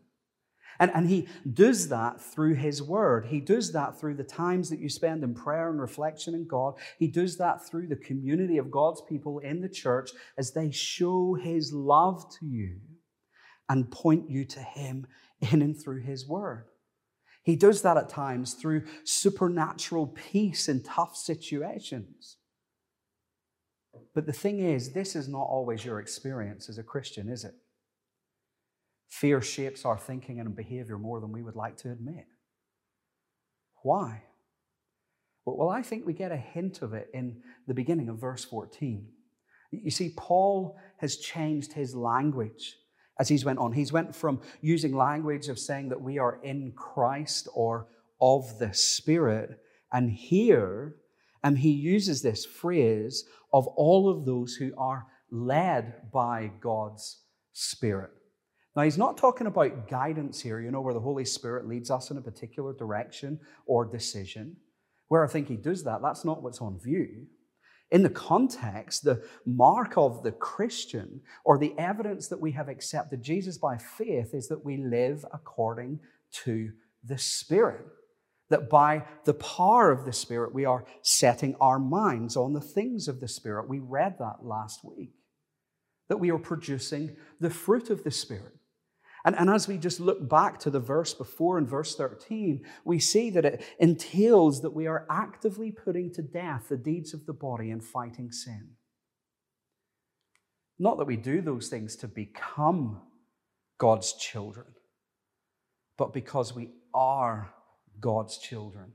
And, 0.79 0.91
and 0.93 1.09
he 1.09 1.27
does 1.51 1.89
that 1.89 2.21
through 2.21 2.55
his 2.55 2.81
word. 2.81 3.25
He 3.25 3.41
does 3.41 3.73
that 3.73 3.99
through 3.99 4.15
the 4.15 4.23
times 4.23 4.69
that 4.69 4.79
you 4.79 4.87
spend 4.87 5.23
in 5.23 5.33
prayer 5.33 5.69
and 5.69 5.79
reflection 5.79 6.33
in 6.33 6.47
God. 6.47 6.75
He 6.97 7.07
does 7.07 7.37
that 7.37 7.67
through 7.67 7.87
the 7.87 7.97
community 7.97 8.57
of 8.57 8.71
God's 8.71 9.01
people 9.01 9.39
in 9.39 9.59
the 9.61 9.69
church 9.69 10.11
as 10.37 10.51
they 10.51 10.71
show 10.71 11.33
his 11.33 11.73
love 11.73 12.25
to 12.39 12.45
you 12.45 12.79
and 13.67 13.91
point 13.91 14.29
you 14.29 14.45
to 14.45 14.59
him 14.61 15.05
in 15.51 15.61
and 15.61 15.79
through 15.79 16.01
his 16.01 16.27
word. 16.27 16.65
He 17.49 17.55
does 17.55 17.81
that 17.81 17.97
at 17.97 18.09
times 18.09 18.53
through 18.53 18.83
supernatural 19.03 20.05
peace 20.05 20.69
in 20.69 20.83
tough 20.83 21.15
situations. 21.17 22.37
But 24.13 24.27
the 24.27 24.33
thing 24.33 24.59
is, 24.59 24.93
this 24.93 25.15
is 25.15 25.27
not 25.27 25.45
always 25.45 25.83
your 25.83 25.99
experience 25.99 26.69
as 26.69 26.77
a 26.77 26.83
Christian, 26.83 27.27
is 27.27 27.43
it? 27.43 27.55
Fear 29.07 29.41
shapes 29.41 29.83
our 29.83 29.97
thinking 29.97 30.39
and 30.39 30.55
behavior 30.55 30.99
more 30.99 31.19
than 31.19 31.31
we 31.31 31.41
would 31.41 31.55
like 31.55 31.75
to 31.77 31.91
admit. 31.91 32.27
Why? 33.81 34.21
Well, 35.43 35.69
I 35.69 35.81
think 35.81 36.05
we 36.05 36.13
get 36.13 36.31
a 36.31 36.37
hint 36.37 36.83
of 36.83 36.93
it 36.93 37.09
in 37.15 37.41
the 37.65 37.73
beginning 37.73 38.09
of 38.09 38.19
verse 38.19 38.45
14. 38.45 39.07
You 39.71 39.89
see, 39.89 40.13
Paul 40.15 40.77
has 40.97 41.17
changed 41.17 41.73
his 41.73 41.95
language 41.95 42.75
as 43.19 43.27
he's 43.27 43.45
went 43.45 43.59
on. 43.59 43.73
He's 43.73 43.91
went 43.91 44.15
from 44.15 44.41
using 44.61 44.95
language 44.95 45.49
of 45.49 45.59
saying 45.59 45.89
that 45.89 46.01
we 46.01 46.17
are 46.17 46.39
in 46.41 46.71
Christ 46.75 47.47
or 47.53 47.87
of 48.21 48.57
the 48.59 48.73
Spirit, 48.73 49.59
and 49.91 50.09
here, 50.09 50.95
and 51.43 51.57
he 51.57 51.71
uses 51.71 52.21
this 52.21 52.45
phrase 52.45 53.25
of 53.53 53.67
all 53.67 54.09
of 54.09 54.25
those 54.25 54.55
who 54.55 54.71
are 54.77 55.05
led 55.31 56.11
by 56.11 56.51
God's 56.59 57.21
Spirit. 57.53 58.11
Now, 58.75 58.83
he's 58.83 58.97
not 58.97 59.17
talking 59.17 59.47
about 59.47 59.89
guidance 59.89 60.39
here, 60.41 60.61
you 60.61 60.71
know, 60.71 60.81
where 60.81 60.93
the 60.93 60.99
Holy 60.99 61.25
Spirit 61.25 61.67
leads 61.67 61.89
us 61.89 62.11
in 62.11 62.17
a 62.17 62.21
particular 62.21 62.73
direction 62.73 63.39
or 63.65 63.85
decision. 63.85 64.55
Where 65.07 65.25
I 65.25 65.27
think 65.27 65.47
he 65.47 65.55
does 65.55 65.83
that, 65.85 66.01
that's 66.01 66.23
not 66.23 66.43
what's 66.43 66.61
on 66.61 66.79
view. 66.79 67.25
In 67.91 68.03
the 68.03 68.09
context, 68.09 69.03
the 69.03 69.23
mark 69.45 69.97
of 69.97 70.21
the 70.21 70.31
Christian 70.31 71.21
or 71.43 71.57
the 71.57 71.73
evidence 71.77 72.27
that 72.27 72.39
we 72.39 72.51
have 72.51 72.69
accepted 72.69 73.23
Jesus 73.23 73.57
by 73.57 73.77
faith 73.77 74.33
is 74.33 74.47
that 74.49 74.63
we 74.63 74.77
live 74.77 75.25
according 75.33 75.99
to 76.43 76.71
the 77.03 77.17
Spirit. 77.17 77.85
That 78.49 78.69
by 78.69 79.05
the 79.25 79.33
power 79.33 79.91
of 79.91 80.05
the 80.05 80.13
Spirit, 80.13 80.53
we 80.53 80.65
are 80.65 80.85
setting 81.01 81.55
our 81.59 81.79
minds 81.79 82.35
on 82.35 82.53
the 82.53 82.61
things 82.61 83.07
of 83.07 83.19
the 83.19 83.27
Spirit. 83.27 83.67
We 83.67 83.79
read 83.79 84.17
that 84.19 84.43
last 84.43 84.83
week. 84.83 85.13
That 86.09 86.17
we 86.17 86.31
are 86.31 86.39
producing 86.39 87.15
the 87.39 87.49
fruit 87.49 87.89
of 87.89 88.03
the 88.03 88.11
Spirit. 88.11 88.58
And, 89.25 89.35
and 89.35 89.49
as 89.49 89.67
we 89.67 89.77
just 89.77 89.99
look 89.99 90.29
back 90.29 90.59
to 90.59 90.69
the 90.69 90.79
verse 90.79 91.13
before 91.13 91.57
in 91.57 91.67
verse 91.67 91.95
13, 91.95 92.63
we 92.85 92.99
see 92.99 93.29
that 93.31 93.45
it 93.45 93.63
entails 93.79 94.61
that 94.61 94.73
we 94.73 94.87
are 94.87 95.05
actively 95.09 95.71
putting 95.71 96.13
to 96.13 96.21
death 96.21 96.67
the 96.69 96.77
deeds 96.77 97.13
of 97.13 97.25
the 97.25 97.33
body 97.33 97.69
and 97.69 97.83
fighting 97.83 98.31
sin. 98.31 98.71
Not 100.77 100.97
that 100.97 101.07
we 101.07 101.17
do 101.17 101.41
those 101.41 101.67
things 101.67 101.97
to 101.97 102.07
become 102.07 103.01
God's 103.77 104.13
children, 104.13 104.67
but 105.97 106.13
because 106.13 106.55
we 106.55 106.69
are 106.93 107.53
God's 107.99 108.37
children. 108.37 108.93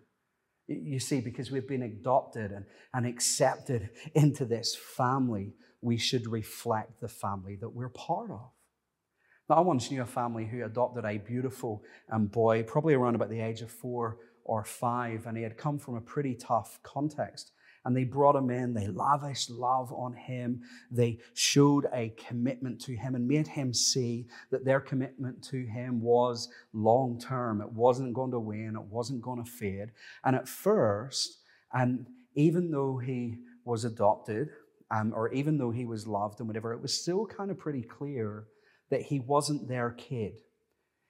You 0.66 0.98
see, 0.98 1.20
because 1.20 1.50
we've 1.50 1.68
been 1.68 1.82
adopted 1.82 2.50
and, 2.50 2.64
and 2.94 3.06
accepted 3.06 3.90
into 4.14 4.46
this 4.46 4.74
family, 4.74 5.52
we 5.82 5.98
should 5.98 6.26
reflect 6.26 7.02
the 7.02 7.08
family 7.08 7.56
that 7.60 7.68
we're 7.68 7.90
part 7.90 8.30
of. 8.30 8.53
Now, 9.48 9.56
I 9.56 9.60
once 9.60 9.90
knew 9.90 10.00
a 10.00 10.06
family 10.06 10.46
who 10.46 10.64
adopted 10.64 11.04
a 11.04 11.18
beautiful 11.18 11.82
um, 12.10 12.26
boy, 12.26 12.62
probably 12.62 12.94
around 12.94 13.14
about 13.14 13.28
the 13.28 13.40
age 13.40 13.60
of 13.60 13.70
four 13.70 14.16
or 14.44 14.64
five, 14.64 15.26
and 15.26 15.36
he 15.36 15.42
had 15.42 15.58
come 15.58 15.78
from 15.78 15.96
a 15.96 16.00
pretty 16.00 16.34
tough 16.34 16.78
context. 16.82 17.52
And 17.84 17.94
they 17.94 18.04
brought 18.04 18.36
him 18.36 18.48
in, 18.48 18.72
they 18.72 18.86
lavished 18.86 19.50
love 19.50 19.92
on 19.92 20.14
him, 20.14 20.62
they 20.90 21.18
showed 21.34 21.86
a 21.92 22.14
commitment 22.16 22.80
to 22.82 22.96
him 22.96 23.14
and 23.14 23.28
made 23.28 23.46
him 23.46 23.74
see 23.74 24.26
that 24.50 24.64
their 24.64 24.80
commitment 24.80 25.42
to 25.44 25.66
him 25.66 26.00
was 26.00 26.48
long 26.72 27.20
term. 27.20 27.60
It 27.60 27.70
wasn't 27.70 28.14
going 28.14 28.30
to 28.30 28.38
wane, 28.38 28.76
it 28.76 28.90
wasn't 28.90 29.20
going 29.20 29.44
to 29.44 29.50
fade. 29.50 29.90
And 30.24 30.34
at 30.34 30.48
first, 30.48 31.42
and 31.74 32.06
even 32.34 32.70
though 32.70 32.96
he 32.96 33.36
was 33.66 33.84
adopted, 33.84 34.48
um, 34.90 35.12
or 35.14 35.30
even 35.34 35.58
though 35.58 35.70
he 35.70 35.84
was 35.84 36.06
loved 36.06 36.40
and 36.40 36.48
whatever, 36.48 36.72
it 36.72 36.80
was 36.80 36.98
still 36.98 37.26
kind 37.26 37.50
of 37.50 37.58
pretty 37.58 37.82
clear 37.82 38.46
that 38.94 39.02
he 39.02 39.18
wasn't 39.18 39.66
their 39.66 39.90
kid. 39.90 40.38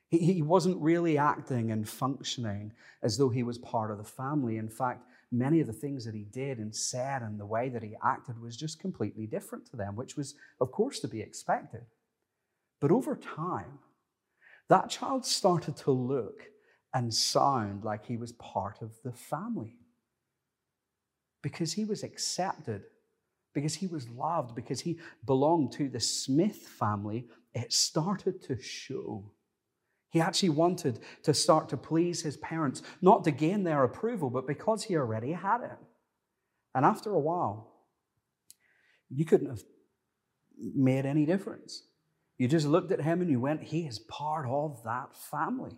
He, 0.09 0.17
he 0.17 0.41
wasn't 0.41 0.81
really 0.81 1.19
acting 1.19 1.71
and 1.71 1.87
functioning 1.87 2.73
as 3.03 3.19
though 3.19 3.29
he 3.29 3.43
was 3.43 3.59
part 3.59 3.91
of 3.91 3.99
the 3.99 4.05
family. 4.05 4.57
In 4.57 4.71
fact, 4.71 5.03
many 5.31 5.61
of 5.61 5.67
the 5.67 5.75
things 5.75 6.03
that 6.07 6.15
he 6.15 6.25
did 6.25 6.57
and 6.61 6.75
said 6.75 7.21
and 7.21 7.39
the 7.39 7.45
way 7.45 7.69
that 7.69 7.83
he 7.83 7.95
acted 8.03 8.41
was 8.41 8.57
just 8.57 8.81
completely 8.81 9.27
different 9.27 9.67
to 9.67 9.77
them, 9.77 9.97
which 9.97 10.17
was, 10.17 10.35
of 10.63 10.73
course, 10.73 10.99
to 11.01 11.09
be 11.09 11.21
expected. 11.21 11.83
But 12.81 12.91
over 12.91 13.17
time, 13.17 13.81
that 14.71 14.89
child 14.89 15.27
started 15.27 15.77
to 15.77 15.91
look 15.91 16.41
and 16.95 17.13
sound 17.13 17.85
like 17.85 18.07
he 18.07 18.17
was 18.17 18.33
part 18.33 18.81
of 18.81 18.93
the 19.05 19.13
family 19.13 19.77
because 21.43 21.75
he 21.75 21.85
was 21.85 22.03
accepted, 22.03 22.85
because 23.55 23.75
he 23.75 23.87
was 23.87 24.09
loved, 24.09 24.55
because 24.55 24.81
he 24.81 24.99
belonged 25.25 25.73
to 25.73 25.89
the 25.89 26.01
Smith 26.01 26.57
family. 26.57 27.29
It 27.55 27.73
started 27.73 28.43
to 28.45 28.61
show. 28.61 29.31
He 30.11 30.21
actually 30.21 30.51
wanted 30.51 31.01
to 31.23 31.33
start 31.33 31.69
to 31.71 31.77
please 31.77 32.23
his 32.23 32.37
parents, 32.37 32.83
not 33.01 33.25
to 33.25 33.31
gain 33.31 33.65
their 33.65 33.85
approval, 33.85 34.29
but 34.31 34.47
because 34.47 34.85
he 34.85 34.97
already 34.97 35.33
had 35.33 35.63
it. 35.63 35.79
And 36.75 36.85
after 36.85 37.13
a 37.13 37.19
while, 37.19 37.73
you 39.09 39.25
couldn't 39.25 39.49
have 39.49 39.63
made 40.59 41.07
any 41.07 41.25
difference. 41.25 41.85
You 42.39 42.49
just 42.49 42.67
looked 42.67 42.91
at 42.91 43.01
him 43.01 43.21
and 43.21 43.31
you 43.31 43.41
went, 43.41 43.63
He 43.63 43.87
is 43.87 44.01
part 44.01 44.47
of 44.49 44.83
that 44.85 45.17
family. 45.17 45.77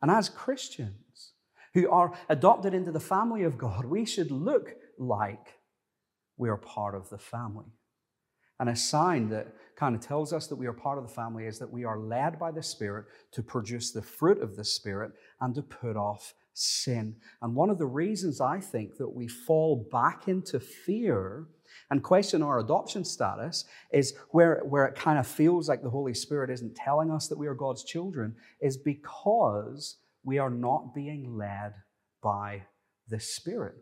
And 0.00 0.10
as 0.10 0.28
Christians 0.28 1.32
who 1.74 1.90
are 1.90 2.12
adopted 2.28 2.74
into 2.74 2.92
the 2.92 3.00
family 3.00 3.42
of 3.42 3.58
God, 3.58 3.84
we 3.84 4.04
should 4.04 4.30
look 4.30 4.74
like 4.98 5.57
we 6.38 6.48
are 6.48 6.56
part 6.56 6.94
of 6.94 7.10
the 7.10 7.18
family. 7.18 7.66
And 8.60 8.70
a 8.70 8.76
sign 8.76 9.28
that 9.28 9.54
kind 9.76 9.94
of 9.94 10.00
tells 10.00 10.32
us 10.32 10.48
that 10.48 10.56
we 10.56 10.66
are 10.66 10.72
part 10.72 10.98
of 10.98 11.06
the 11.06 11.14
family 11.14 11.46
is 11.46 11.58
that 11.60 11.70
we 11.70 11.84
are 11.84 11.98
led 11.98 12.38
by 12.38 12.50
the 12.50 12.62
Spirit 12.62 13.06
to 13.32 13.42
produce 13.42 13.92
the 13.92 14.02
fruit 14.02 14.42
of 14.42 14.56
the 14.56 14.64
Spirit 14.64 15.12
and 15.40 15.54
to 15.54 15.62
put 15.62 15.96
off 15.96 16.34
sin. 16.54 17.14
And 17.40 17.54
one 17.54 17.70
of 17.70 17.78
the 17.78 17.86
reasons 17.86 18.40
I 18.40 18.58
think 18.58 18.96
that 18.96 19.08
we 19.08 19.28
fall 19.28 19.88
back 19.92 20.26
into 20.26 20.58
fear 20.58 21.46
and 21.90 22.02
question 22.02 22.42
our 22.42 22.58
adoption 22.58 23.04
status 23.04 23.64
is 23.92 24.14
where, 24.30 24.62
where 24.64 24.86
it 24.86 24.96
kind 24.96 25.18
of 25.18 25.26
feels 25.26 25.68
like 25.68 25.82
the 25.82 25.90
Holy 25.90 26.14
Spirit 26.14 26.50
isn't 26.50 26.74
telling 26.74 27.10
us 27.10 27.28
that 27.28 27.38
we 27.38 27.46
are 27.46 27.54
God's 27.54 27.84
children, 27.84 28.34
is 28.60 28.76
because 28.76 29.98
we 30.24 30.38
are 30.38 30.50
not 30.50 30.94
being 30.94 31.36
led 31.36 31.74
by 32.22 32.62
the 33.08 33.20
Spirit. 33.20 33.76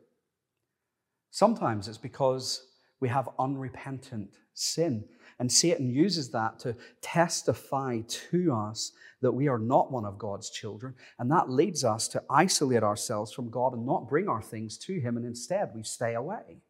Sometimes 1.37 1.87
it's 1.87 1.99
because 1.99 2.62
we 2.99 3.11
have 3.11 3.28
unrepentant 3.38 4.31
sin. 4.55 5.05
And 5.38 5.52
Satan 5.52 5.90
uses 5.90 6.31
that 6.31 6.59
to 6.61 6.75
testify 7.02 8.00
to 8.31 8.55
us 8.55 8.93
that 9.21 9.33
we 9.33 9.47
are 9.47 9.59
not 9.59 9.93
one 9.93 10.07
of 10.07 10.16
God's 10.16 10.49
children. 10.49 10.95
And 11.19 11.31
that 11.31 11.50
leads 11.50 11.85
us 11.85 12.09
to 12.09 12.23
isolate 12.31 12.83
ourselves 12.83 13.33
from 13.33 13.50
God 13.50 13.75
and 13.75 13.85
not 13.85 14.09
bring 14.09 14.28
our 14.31 14.40
things 14.40 14.79
to 14.79 14.99
Him. 14.99 15.18
And 15.18 15.27
instead, 15.27 15.72
we 15.75 15.83
stay 15.83 16.14
away. 16.14 16.62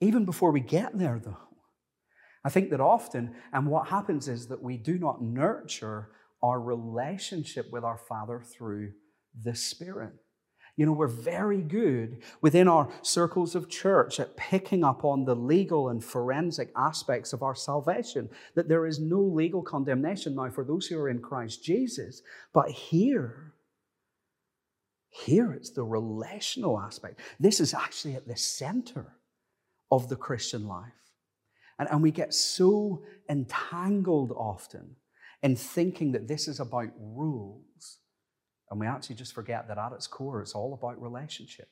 Even 0.00 0.24
before 0.24 0.52
we 0.52 0.60
get 0.60 0.96
there, 0.96 1.18
though, 1.18 1.36
I 2.44 2.48
think 2.50 2.70
that 2.70 2.80
often, 2.80 3.34
and 3.52 3.66
what 3.66 3.88
happens 3.88 4.28
is 4.28 4.46
that 4.46 4.62
we 4.62 4.76
do 4.76 5.00
not 5.00 5.20
nurture 5.20 6.10
our 6.44 6.60
relationship 6.60 7.72
with 7.72 7.82
our 7.82 7.98
Father 7.98 8.40
through 8.40 8.92
the 9.42 9.56
Spirit. 9.56 10.12
You 10.76 10.86
know, 10.86 10.92
we're 10.92 11.06
very 11.06 11.60
good 11.60 12.22
within 12.40 12.66
our 12.66 12.88
circles 13.02 13.54
of 13.54 13.68
church 13.68 14.18
at 14.18 14.36
picking 14.36 14.84
up 14.84 15.04
on 15.04 15.24
the 15.24 15.36
legal 15.36 15.90
and 15.90 16.02
forensic 16.02 16.72
aspects 16.74 17.34
of 17.34 17.42
our 17.42 17.54
salvation, 17.54 18.30
that 18.54 18.68
there 18.68 18.86
is 18.86 18.98
no 18.98 19.20
legal 19.20 19.62
condemnation 19.62 20.34
now 20.34 20.48
for 20.48 20.64
those 20.64 20.86
who 20.86 20.98
are 20.98 21.10
in 21.10 21.20
Christ 21.20 21.62
Jesus. 21.62 22.22
But 22.54 22.70
here, 22.70 23.52
here 25.10 25.52
it's 25.52 25.70
the 25.70 25.84
relational 25.84 26.80
aspect. 26.80 27.20
This 27.38 27.60
is 27.60 27.74
actually 27.74 28.14
at 28.14 28.26
the 28.26 28.36
center 28.36 29.16
of 29.90 30.08
the 30.08 30.16
Christian 30.16 30.66
life. 30.66 30.92
And, 31.78 31.86
and 31.90 32.02
we 32.02 32.10
get 32.10 32.32
so 32.32 33.02
entangled 33.28 34.32
often 34.32 34.96
in 35.42 35.54
thinking 35.54 36.12
that 36.12 36.28
this 36.28 36.48
is 36.48 36.60
about 36.60 36.88
rules 36.98 37.98
and 38.72 38.80
we 38.80 38.86
actually 38.86 39.16
just 39.16 39.34
forget 39.34 39.68
that 39.68 39.76
at 39.76 39.92
its 39.92 40.06
core, 40.06 40.40
it's 40.40 40.54
all 40.54 40.72
about 40.72 41.00
relationship. 41.00 41.68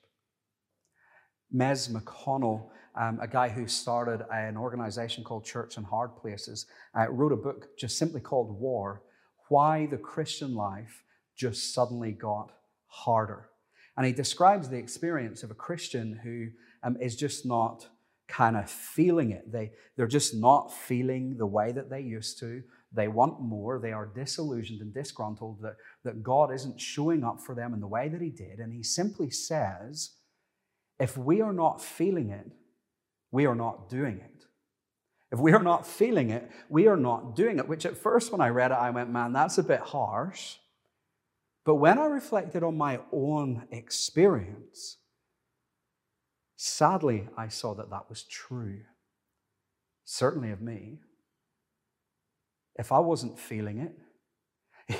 Mez 1.53 1.91
McConnell, 1.91 2.69
um, 2.95 3.19
a 3.23 3.27
guy 3.27 3.49
who 3.49 3.67
started 3.67 4.23
an 4.31 4.59
organization 4.59 5.25
called 5.25 5.47
Church 5.47 5.79
in 5.79 5.85
Hard 5.85 6.15
Places, 6.15 6.67
uh, 6.95 7.11
wrote 7.11 7.33
a 7.33 7.37
book 7.37 7.75
just 7.79 7.97
simply 7.97 8.21
called 8.21 8.61
War 8.61 9.03
Why 9.49 9.87
the 9.87 9.97
Christian 9.97 10.55
Life 10.55 11.03
Just 11.35 11.73
Suddenly 11.73 12.13
Got 12.13 12.53
Harder. 12.87 13.49
And 13.97 14.05
he 14.05 14.13
describes 14.13 14.69
the 14.69 14.77
experience 14.77 15.43
of 15.43 15.51
a 15.51 15.55
Christian 15.55 16.21
who 16.23 16.49
um, 16.87 16.99
is 17.01 17.17
just 17.17 17.47
not 17.47 17.89
kind 18.29 18.59
of 18.59 18.71
feeling 18.71 19.31
it. 19.31 19.51
They, 19.51 19.73
they're 19.97 20.07
just 20.07 20.35
not 20.35 20.71
feeling 20.71 21.39
the 21.39 21.47
way 21.47 21.73
that 21.73 21.89
they 21.89 22.03
used 22.03 22.39
to. 22.41 22.63
They 22.93 23.09
want 23.09 23.41
more. 23.41 23.79
They 23.79 23.93
are 23.93 24.07
disillusioned 24.07 24.81
and 24.81 24.93
disgruntled 24.93 25.63
that, 25.63 25.77
that 26.05 26.23
God 26.23 26.53
isn't 26.53 26.81
showing 26.81 27.23
up 27.23 27.41
for 27.41 27.55
them 27.55 27.73
in 27.73 27.81
the 27.81 27.87
way 27.87 28.09
that 28.09 28.21
He 28.21 28.31
did. 28.31 28.59
And 28.59 28.73
He 28.73 28.83
simply 28.83 29.31
says, 29.31 30.17
if 30.99 31.17
we 31.17 31.41
are 31.41 31.53
not 31.53 31.81
feeling 31.81 32.31
it, 32.31 32.51
we 33.31 33.47
are 33.47 33.55
not 33.55 33.89
doing 33.89 34.19
it. 34.19 34.45
If 35.33 35.39
we 35.39 35.53
are 35.53 35.63
not 35.63 35.87
feeling 35.87 36.31
it, 36.31 36.51
we 36.69 36.89
are 36.89 36.97
not 36.97 37.37
doing 37.37 37.59
it. 37.59 37.69
Which 37.69 37.87
at 37.87 37.97
first, 37.97 38.33
when 38.33 38.41
I 38.41 38.49
read 38.49 38.73
it, 38.73 38.75
I 38.75 38.91
went, 38.91 39.11
man, 39.11 39.33
that's 39.33 39.59
a 39.59 39.63
bit 39.63 39.81
harsh. 39.81 40.57
But 41.65 41.77
when 41.77 41.99
I 41.99 42.07
reflected 42.07 42.65
on 42.65 42.77
my 42.77 42.99
own 43.13 43.69
experience, 43.71 44.97
sadly, 46.57 47.29
I 47.37 47.47
saw 47.47 47.75
that 47.75 47.91
that 47.91 48.09
was 48.09 48.25
true. 48.25 48.81
Certainly 50.05 50.51
of 50.51 50.61
me 50.61 50.99
if 52.81 52.93
I 52.93 52.99
wasn't 52.99 53.39
feeling 53.39 53.79
it, 53.79 53.93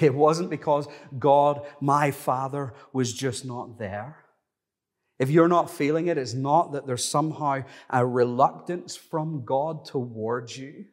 it 0.03 0.15
wasn't 0.15 0.51
because 0.51 0.87
God, 1.19 1.63
my 1.81 2.11
Father, 2.11 2.75
was 2.93 3.13
just 3.13 3.45
not 3.45 3.79
there. 3.79 4.19
If 5.19 5.31
you're 5.31 5.49
not 5.49 5.71
feeling 5.71 6.07
it, 6.07 6.19
it's 6.19 6.35
not 6.35 6.73
that 6.73 6.87
there's 6.87 7.05
somehow 7.05 7.65
a 7.89 8.07
reluctance 8.07 8.97
from 8.97 9.45
God 9.45 9.85
towards 9.87 10.57
you. 10.57 10.85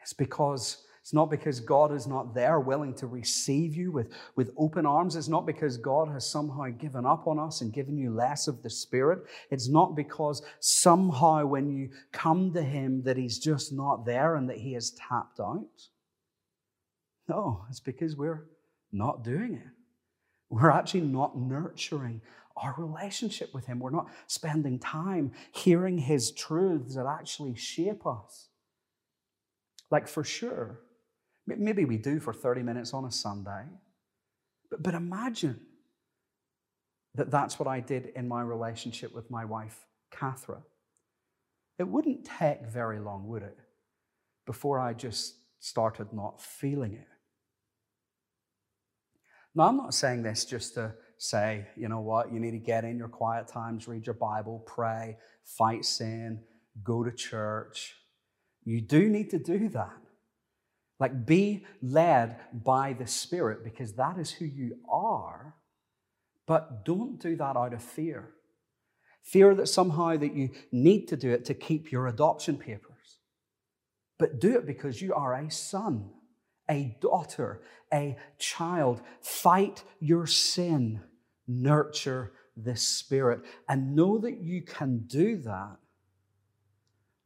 It's 0.00 0.14
because 0.14 0.82
it's 1.10 1.14
not 1.16 1.28
because 1.28 1.58
God 1.58 1.92
is 1.92 2.06
not 2.06 2.36
there 2.36 2.60
willing 2.60 2.94
to 2.94 3.08
receive 3.08 3.74
you 3.74 3.90
with, 3.90 4.12
with 4.36 4.52
open 4.56 4.86
arms. 4.86 5.16
It's 5.16 5.26
not 5.26 5.44
because 5.44 5.76
God 5.76 6.08
has 6.08 6.24
somehow 6.24 6.68
given 6.68 7.04
up 7.04 7.26
on 7.26 7.36
us 7.36 7.62
and 7.62 7.72
given 7.72 7.98
you 7.98 8.14
less 8.14 8.46
of 8.46 8.62
the 8.62 8.70
Spirit. 8.70 9.24
It's 9.50 9.68
not 9.68 9.96
because 9.96 10.40
somehow 10.60 11.46
when 11.46 11.68
you 11.68 11.90
come 12.12 12.52
to 12.52 12.62
Him 12.62 13.02
that 13.02 13.16
He's 13.16 13.40
just 13.40 13.72
not 13.72 14.06
there 14.06 14.36
and 14.36 14.48
that 14.50 14.58
He 14.58 14.74
has 14.74 14.92
tapped 14.92 15.40
out. 15.40 15.88
No, 17.28 17.64
it's 17.68 17.80
because 17.80 18.14
we're 18.14 18.46
not 18.92 19.24
doing 19.24 19.54
it. 19.54 19.72
We're 20.48 20.70
actually 20.70 21.00
not 21.00 21.36
nurturing 21.36 22.20
our 22.56 22.76
relationship 22.78 23.52
with 23.52 23.66
Him. 23.66 23.80
We're 23.80 23.90
not 23.90 24.06
spending 24.28 24.78
time 24.78 25.32
hearing 25.50 25.98
His 25.98 26.30
truths 26.30 26.94
that 26.94 27.06
actually 27.06 27.56
shape 27.56 28.06
us. 28.06 28.46
Like, 29.90 30.06
for 30.06 30.22
sure, 30.22 30.78
Maybe 31.58 31.84
we 31.84 31.98
do 31.98 32.20
for 32.20 32.32
30 32.32 32.62
minutes 32.62 32.94
on 32.94 33.04
a 33.04 33.10
Sunday. 33.10 33.64
But, 34.70 34.82
but 34.82 34.94
imagine 34.94 35.60
that 37.14 37.30
that's 37.30 37.58
what 37.58 37.68
I 37.68 37.80
did 37.80 38.12
in 38.16 38.28
my 38.28 38.42
relationship 38.42 39.14
with 39.14 39.30
my 39.30 39.44
wife, 39.44 39.86
Catherine. 40.10 40.62
It 41.78 41.88
wouldn't 41.88 42.26
take 42.26 42.66
very 42.66 43.00
long, 43.00 43.26
would 43.28 43.42
it, 43.42 43.58
before 44.46 44.78
I 44.80 44.92
just 44.94 45.36
started 45.60 46.12
not 46.12 46.42
feeling 46.42 46.94
it. 46.94 47.08
Now, 49.54 49.64
I'm 49.68 49.76
not 49.76 49.94
saying 49.94 50.22
this 50.22 50.44
just 50.44 50.74
to 50.74 50.94
say, 51.18 51.66
you 51.76 51.88
know 51.88 52.00
what, 52.00 52.32
you 52.32 52.40
need 52.40 52.52
to 52.52 52.58
get 52.58 52.84
in 52.84 52.98
your 52.98 53.08
quiet 53.08 53.48
times, 53.48 53.88
read 53.88 54.06
your 54.06 54.14
Bible, 54.14 54.64
pray, 54.66 55.16
fight 55.44 55.84
sin, 55.84 56.42
go 56.84 57.04
to 57.04 57.12
church, 57.12 57.94
You 58.64 58.80
do 58.80 59.08
need 59.08 59.30
to 59.30 59.38
do 59.38 59.68
that. 59.70 59.96
Like, 61.00 61.24
be 61.24 61.64
led 61.80 62.36
by 62.52 62.92
the 62.92 63.06
Spirit 63.06 63.64
because 63.64 63.94
that 63.94 64.18
is 64.18 64.30
who 64.30 64.44
you 64.44 64.76
are. 64.88 65.56
But 66.46 66.84
don't 66.84 67.18
do 67.18 67.36
that 67.36 67.56
out 67.56 67.72
of 67.72 67.82
fear. 67.82 68.34
Fear 69.22 69.54
that 69.56 69.68
somehow 69.68 70.16
that 70.16 70.34
you 70.34 70.50
need 70.70 71.06
to 71.08 71.16
do 71.16 71.30
it 71.30 71.46
to 71.46 71.54
keep 71.54 71.90
your 71.90 72.06
adoption 72.06 72.58
papers. 72.58 73.18
But 74.18 74.40
do 74.40 74.56
it 74.56 74.66
because 74.66 75.00
you 75.00 75.14
are 75.14 75.32
a 75.34 75.50
son, 75.50 76.10
a 76.70 76.96
daughter, 77.00 77.62
a 77.92 78.18
child. 78.38 79.00
Fight 79.22 79.82
your 80.00 80.26
sin. 80.26 81.00
Nurture 81.48 82.32
the 82.56 82.76
Spirit. 82.76 83.40
And 83.68 83.96
know 83.96 84.18
that 84.18 84.42
you 84.42 84.62
can 84.62 85.04
do 85.06 85.38
that 85.38 85.76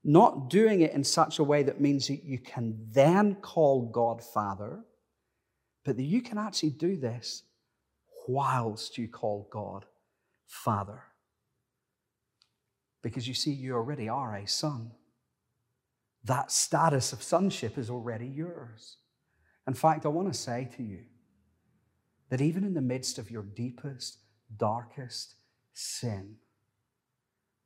not 0.04 0.50
doing 0.50 0.82
it 0.82 0.92
in 0.92 1.02
such 1.02 1.38
a 1.38 1.44
way 1.44 1.62
that 1.62 1.80
means 1.80 2.08
that 2.08 2.24
you 2.24 2.38
can 2.38 2.76
then 2.92 3.36
call 3.36 3.88
God 3.90 4.22
Father, 4.22 4.84
but 5.84 5.96
that 5.96 6.02
you 6.02 6.20
can 6.20 6.36
actually 6.36 6.70
do 6.70 6.96
this 6.96 7.42
whilst 8.28 8.98
you 8.98 9.08
call 9.08 9.48
God 9.50 9.86
Father. 10.46 11.02
Because 13.02 13.26
you 13.26 13.34
see, 13.34 13.50
you 13.50 13.74
already 13.74 14.08
are 14.08 14.36
a 14.36 14.46
son. 14.46 14.92
That 16.24 16.52
status 16.52 17.12
of 17.12 17.22
sonship 17.22 17.76
is 17.78 17.90
already 17.90 18.26
yours. 18.26 18.98
In 19.66 19.74
fact, 19.74 20.04
I 20.04 20.08
want 20.08 20.32
to 20.32 20.38
say 20.38 20.68
to 20.76 20.82
you 20.82 21.00
that 22.28 22.40
even 22.40 22.64
in 22.64 22.74
the 22.74 22.80
midst 22.80 23.18
of 23.18 23.30
your 23.30 23.42
deepest, 23.42 24.18
darkest 24.56 25.36
sin, 25.72 26.36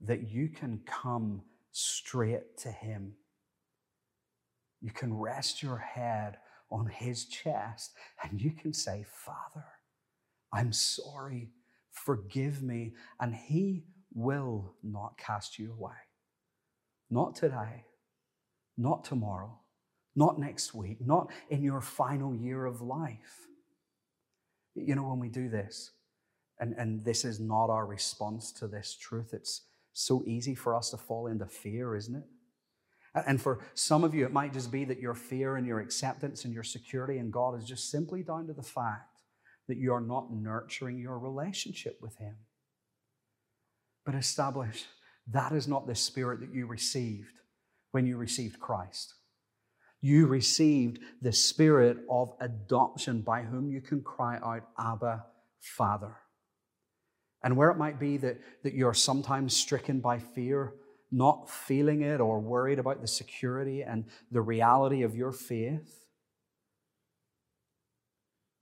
that 0.01 0.29
you 0.31 0.49
can 0.49 0.81
come 0.87 1.43
straight 1.73 2.57
to 2.59 2.71
Him. 2.71 3.15
You 4.81 4.91
can 4.93 5.15
rest 5.15 5.63
your 5.63 5.79
head 5.79 6.37
on 6.71 6.87
His 6.87 7.27
chest 7.27 7.93
and 8.23 8.41
you 8.41 8.53
can 8.53 8.73
say, 8.73 9.05
Father, 9.09 9.67
I'm 10.53 10.73
sorry, 10.73 11.51
forgive 11.91 12.63
me, 12.63 12.95
and 13.21 13.35
He 13.35 13.85
will 14.15 14.75
not 14.83 15.19
cast 15.19 15.59
you 15.59 15.73
away. 15.73 15.93
Not 17.11 17.35
today, 17.35 17.85
not 18.77 19.05
tomorrow, 19.05 19.59
not 20.15 20.39
next 20.39 20.75
week, 20.75 20.99
not 21.01 21.31
in 21.51 21.63
your 21.63 21.81
final 21.81 22.35
year 22.35 22.65
of 22.65 22.81
life. 22.81 23.47
You 24.75 24.95
know, 24.95 25.09
when 25.09 25.19
we 25.19 25.29
do 25.29 25.49
this, 25.49 25.93
and, 26.61 26.75
and 26.77 27.05
this 27.05 27.25
is 27.25 27.41
not 27.41 27.71
our 27.71 27.87
response 27.87 28.53
to 28.53 28.67
this 28.67 28.97
truth, 28.99 29.33
it's 29.33 29.63
so 29.99 30.23
easy 30.27 30.55
for 30.55 30.75
us 30.75 30.91
to 30.91 30.97
fall 30.97 31.27
into 31.27 31.47
fear, 31.47 31.97
isn't 31.97 32.15
it? 32.15 32.25
And 33.27 33.41
for 33.41 33.61
some 33.75 34.05
of 34.05 34.15
you, 34.15 34.25
it 34.25 34.33
might 34.33 34.53
just 34.53 34.71
be 34.71 34.85
that 34.85 35.01
your 35.01 35.15
fear 35.15 35.57
and 35.57 35.67
your 35.67 35.81
acceptance 35.81 36.45
and 36.45 36.55
your 36.55 36.63
security 36.63 37.19
in 37.19 37.31
God 37.31 37.59
is 37.59 37.65
just 37.65 37.91
simply 37.91 38.23
down 38.23 38.47
to 38.47 38.53
the 38.53 38.63
fact 38.63 39.23
that 39.67 39.79
you 39.79 39.93
are 39.93 40.01
not 40.01 40.33
nurturing 40.33 40.99
your 40.99 41.19
relationship 41.19 41.99
with 42.01 42.17
Him. 42.17 42.37
But 44.05 44.15
establish 44.15 44.85
that 45.31 45.53
is 45.53 45.69
not 45.69 45.87
the 45.87 45.95
spirit 45.95 46.41
that 46.41 46.55
you 46.55 46.67
received 46.67 47.41
when 47.91 48.07
you 48.07 48.17
received 48.17 48.61
Christ. 48.61 49.15
You 50.01 50.27
received 50.27 51.01
the 51.21 51.33
spirit 51.33 51.99
of 52.09 52.33
adoption 52.41 53.23
by 53.23 53.43
whom 53.43 53.69
you 53.69 53.81
can 53.81 54.01
cry 54.03 54.39
out, 54.43 54.63
Abba, 54.79 55.25
Father. 55.61 56.15
And 57.49 57.57
where 57.57 57.71
it 57.71 57.79
might 57.79 57.99
be 57.99 58.19
that, 58.19 58.37
that 58.63 58.75
you're 58.75 58.93
sometimes 58.93 59.57
stricken 59.57 60.01
by 60.01 60.19
fear, 60.19 60.75
not 61.11 61.49
feeling 61.49 62.03
it 62.03 62.21
or 62.21 62.41
worried 62.41 62.79
about 62.79 63.01
the 63.01 63.07
security 63.07 63.83
and 63.83 64.05
the 64.31 64.43
reality 64.43 65.01
of 65.01 65.17
your 65.17 65.33
faith, 65.33 66.05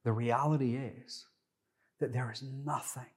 the 0.05 0.13
reality 0.13 0.77
is 0.77 1.27
that 1.99 2.13
there 2.13 2.31
is 2.31 2.45
nothing, 2.45 3.11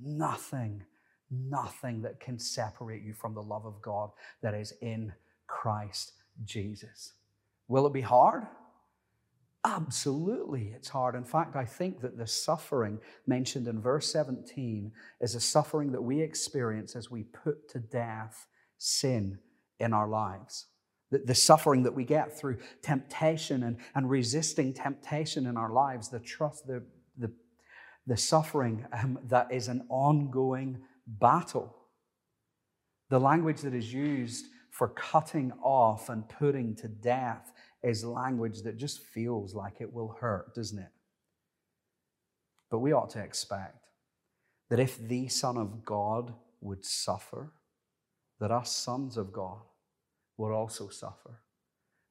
nothing, 0.00 0.84
nothing 1.30 2.00
that 2.00 2.18
can 2.18 2.38
separate 2.38 3.02
you 3.02 3.12
from 3.12 3.34
the 3.34 3.42
love 3.42 3.66
of 3.66 3.82
God 3.82 4.08
that 4.40 4.54
is 4.54 4.72
in 4.80 5.12
Christ 5.48 6.12
Jesus. 6.46 7.12
Will 7.68 7.86
it 7.86 7.92
be 7.92 8.00
hard? 8.00 8.46
Absolutely, 9.64 10.72
it's 10.74 10.88
hard. 10.88 11.14
In 11.14 11.24
fact, 11.24 11.54
I 11.54 11.64
think 11.64 12.00
that 12.00 12.18
the 12.18 12.26
suffering 12.26 12.98
mentioned 13.28 13.68
in 13.68 13.80
verse 13.80 14.10
17 14.12 14.90
is 15.20 15.36
a 15.36 15.40
suffering 15.40 15.92
that 15.92 16.02
we 16.02 16.20
experience 16.20 16.96
as 16.96 17.10
we 17.10 17.22
put 17.22 17.68
to 17.68 17.78
death 17.78 18.46
sin 18.78 19.38
in 19.78 19.92
our 19.92 20.08
lives. 20.08 20.66
The, 21.12 21.18
the 21.18 21.34
suffering 21.34 21.84
that 21.84 21.94
we 21.94 22.04
get 22.04 22.36
through 22.36 22.58
temptation 22.82 23.62
and, 23.62 23.76
and 23.94 24.10
resisting 24.10 24.74
temptation 24.74 25.46
in 25.46 25.56
our 25.56 25.70
lives, 25.70 26.08
the 26.08 26.18
trust, 26.18 26.66
the, 26.66 26.82
the, 27.16 27.30
the 28.08 28.16
suffering 28.16 28.84
um, 28.92 29.20
that 29.28 29.52
is 29.52 29.68
an 29.68 29.86
ongoing 29.88 30.80
battle. 31.06 31.76
The 33.10 33.20
language 33.20 33.60
that 33.60 33.74
is 33.74 33.92
used 33.92 34.46
for 34.70 34.88
cutting 34.88 35.52
off 35.62 36.08
and 36.08 36.28
putting 36.28 36.74
to 36.76 36.88
death 36.88 37.52
is 37.82 38.04
language 38.04 38.62
that 38.62 38.76
just 38.76 39.00
feels 39.00 39.54
like 39.54 39.80
it 39.80 39.92
will 39.92 40.16
hurt, 40.20 40.54
doesn't 40.54 40.78
it? 40.78 40.90
But 42.70 42.78
we 42.78 42.92
ought 42.92 43.10
to 43.10 43.20
expect 43.20 43.88
that 44.70 44.80
if 44.80 44.96
the 44.96 45.28
Son 45.28 45.56
of 45.56 45.84
God 45.84 46.32
would 46.60 46.84
suffer, 46.84 47.52
that 48.40 48.50
us 48.50 48.74
sons 48.74 49.16
of 49.16 49.32
God 49.32 49.58
would 50.38 50.52
also 50.52 50.88
suffer. 50.88 51.40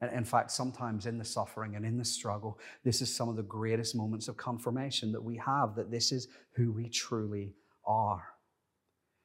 And 0.01 0.11
in 0.13 0.23
fact, 0.23 0.51
sometimes 0.51 1.05
in 1.05 1.17
the 1.17 1.25
suffering 1.25 1.75
and 1.75 1.85
in 1.85 1.97
the 1.97 2.05
struggle, 2.05 2.59
this 2.83 3.01
is 3.01 3.15
some 3.15 3.29
of 3.29 3.35
the 3.35 3.43
greatest 3.43 3.95
moments 3.95 4.27
of 4.27 4.37
confirmation 4.37 5.11
that 5.11 5.23
we 5.23 5.37
have 5.37 5.75
that 5.75 5.91
this 5.91 6.11
is 6.11 6.27
who 6.55 6.71
we 6.71 6.89
truly 6.89 7.53
are. 7.85 8.23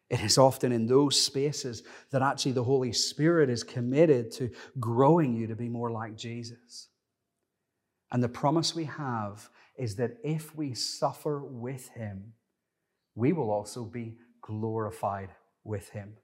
It 0.09 0.21
is 0.21 0.39
often 0.39 0.71
in 0.71 0.87
those 0.87 1.21
spaces 1.21 1.83
that 2.11 2.23
actually 2.23 2.53
the 2.53 2.65
Holy 2.65 2.93
Spirit 2.93 3.51
is 3.51 3.65
committed 3.65 4.31
to 4.33 4.51
growing 4.79 5.35
you 5.35 5.49
to 5.49 5.57
be 5.57 5.69
more 5.69 5.91
like 5.91 6.17
Jesus. 6.17 6.89
And 8.13 8.23
the 8.23 8.29
promise 8.29 8.75
we 8.75 8.85
have 8.85 9.49
is 9.77 9.97
that 9.97 10.19
if 10.23 10.55
we 10.57 10.75
suffer 10.75 11.43
with 11.45 11.89
Him, 11.89 12.35
we 13.15 13.33
will 13.33 13.51
also 13.51 13.85
be 13.85 14.17
glorified 14.43 15.31
with 15.65 15.89
Him. 15.89 16.15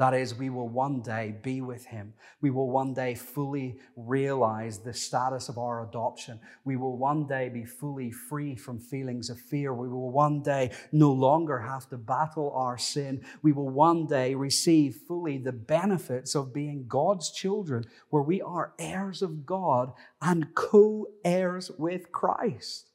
That 0.00 0.14
is, 0.14 0.34
we 0.34 0.48
will 0.48 0.70
one 0.70 1.02
day 1.02 1.34
be 1.42 1.60
with 1.60 1.84
Him. 1.84 2.14
We 2.40 2.48
will 2.48 2.70
one 2.70 2.94
day 2.94 3.14
fully 3.14 3.76
realize 3.96 4.78
the 4.78 4.94
status 4.94 5.50
of 5.50 5.58
our 5.58 5.86
adoption. 5.86 6.40
We 6.64 6.76
will 6.76 6.96
one 6.96 7.26
day 7.26 7.50
be 7.50 7.66
fully 7.66 8.10
free 8.10 8.56
from 8.56 8.78
feelings 8.78 9.28
of 9.28 9.38
fear. 9.38 9.74
We 9.74 9.90
will 9.90 10.10
one 10.10 10.40
day 10.40 10.70
no 10.90 11.12
longer 11.12 11.58
have 11.58 11.86
to 11.90 11.98
battle 11.98 12.50
our 12.56 12.78
sin. 12.78 13.22
We 13.42 13.52
will 13.52 13.68
one 13.68 14.06
day 14.06 14.34
receive 14.34 14.96
fully 15.06 15.36
the 15.36 15.52
benefits 15.52 16.34
of 16.34 16.54
being 16.54 16.86
God's 16.88 17.30
children, 17.30 17.84
where 18.08 18.22
we 18.22 18.40
are 18.40 18.72
heirs 18.78 19.20
of 19.20 19.44
God 19.44 19.92
and 20.22 20.54
co 20.54 21.08
heirs 21.26 21.70
with 21.76 22.10
Christ. 22.10 22.88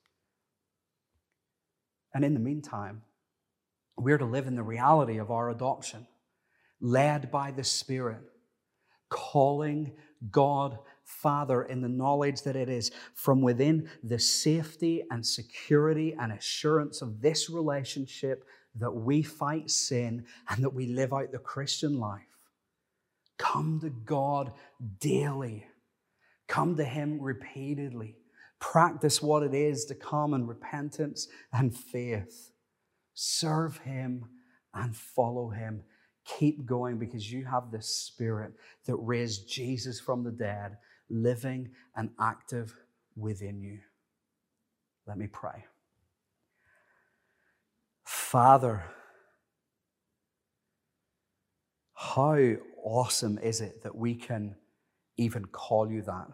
And 2.16 2.26
in 2.26 2.34
the 2.34 2.40
meantime, 2.40 3.04
we're 3.96 4.18
to 4.18 4.26
live 4.26 4.48
in 4.48 4.56
the 4.56 4.64
reality 4.64 5.20
of 5.20 5.30
our 5.30 5.52
adoption 5.52 6.08
led 6.82 7.32
by 7.32 7.52
the 7.52 7.64
Spirit, 7.64 8.22
calling 9.10 9.94
God 10.32 10.78
Father 11.04 11.64
in 11.64 11.82
the 11.82 11.90
knowledge 11.90 12.42
that 12.42 12.56
it 12.56 12.70
is 12.70 12.92
from 13.14 13.42
within 13.42 13.90
the 14.04 14.20
safety 14.20 15.04
and 15.12 15.26
security 15.26 16.16
and 16.20 16.32
assurance 16.32 17.02
of 17.02 17.22
this 17.22 17.50
relationship 17.50 18.44
that 18.76 18.92
we 18.92 19.22
fight 19.22 19.70
sin 19.70 20.26
and 20.50 20.64
that 20.64 20.74
we 20.74 20.88
live 20.88 21.14
out 21.14 21.32
the 21.32 21.38
Christian 21.38 22.00
life. 22.00 22.24
Come 23.38 23.80
to 23.82 23.90
God 23.90 24.52
daily. 25.00 25.68
Come 26.48 26.76
to 26.78 26.84
Him 26.84 27.22
repeatedly. 27.22 28.16
Practice 28.60 29.22
what 29.22 29.44
it 29.44 29.54
is 29.54 29.86
to 29.86 29.96
come 29.96 30.34
in 30.34 30.48
repentance 30.48 31.28
and 31.54 31.76
faith. 31.76 32.52
Serve 33.14 33.78
Him 33.80 34.26
and 34.74 34.96
follow 34.96 35.50
Him 35.50 35.84
Keep 36.26 36.66
going 36.66 36.98
because 36.98 37.32
you 37.32 37.46
have 37.46 37.72
the 37.72 37.82
Spirit 37.82 38.54
that 38.86 38.96
raised 38.96 39.48
Jesus 39.48 40.00
from 40.00 40.24
the 40.24 40.32
dead, 40.32 40.78
living 41.10 41.70
and 41.96 42.10
active 42.20 42.76
within 43.16 43.62
you. 43.62 43.80
Let 45.08 45.18
me 45.18 45.28
pray. 45.28 45.66
Father, 48.04 48.84
how 51.94 52.56
awesome 52.84 53.38
is 53.40 53.62
it 53.62 53.84
that 53.84 53.96
we 53.96 54.16
can 54.16 54.56
even 55.18 55.46
call 55.46 55.92
you 55.92 56.02
that? 56.02 56.28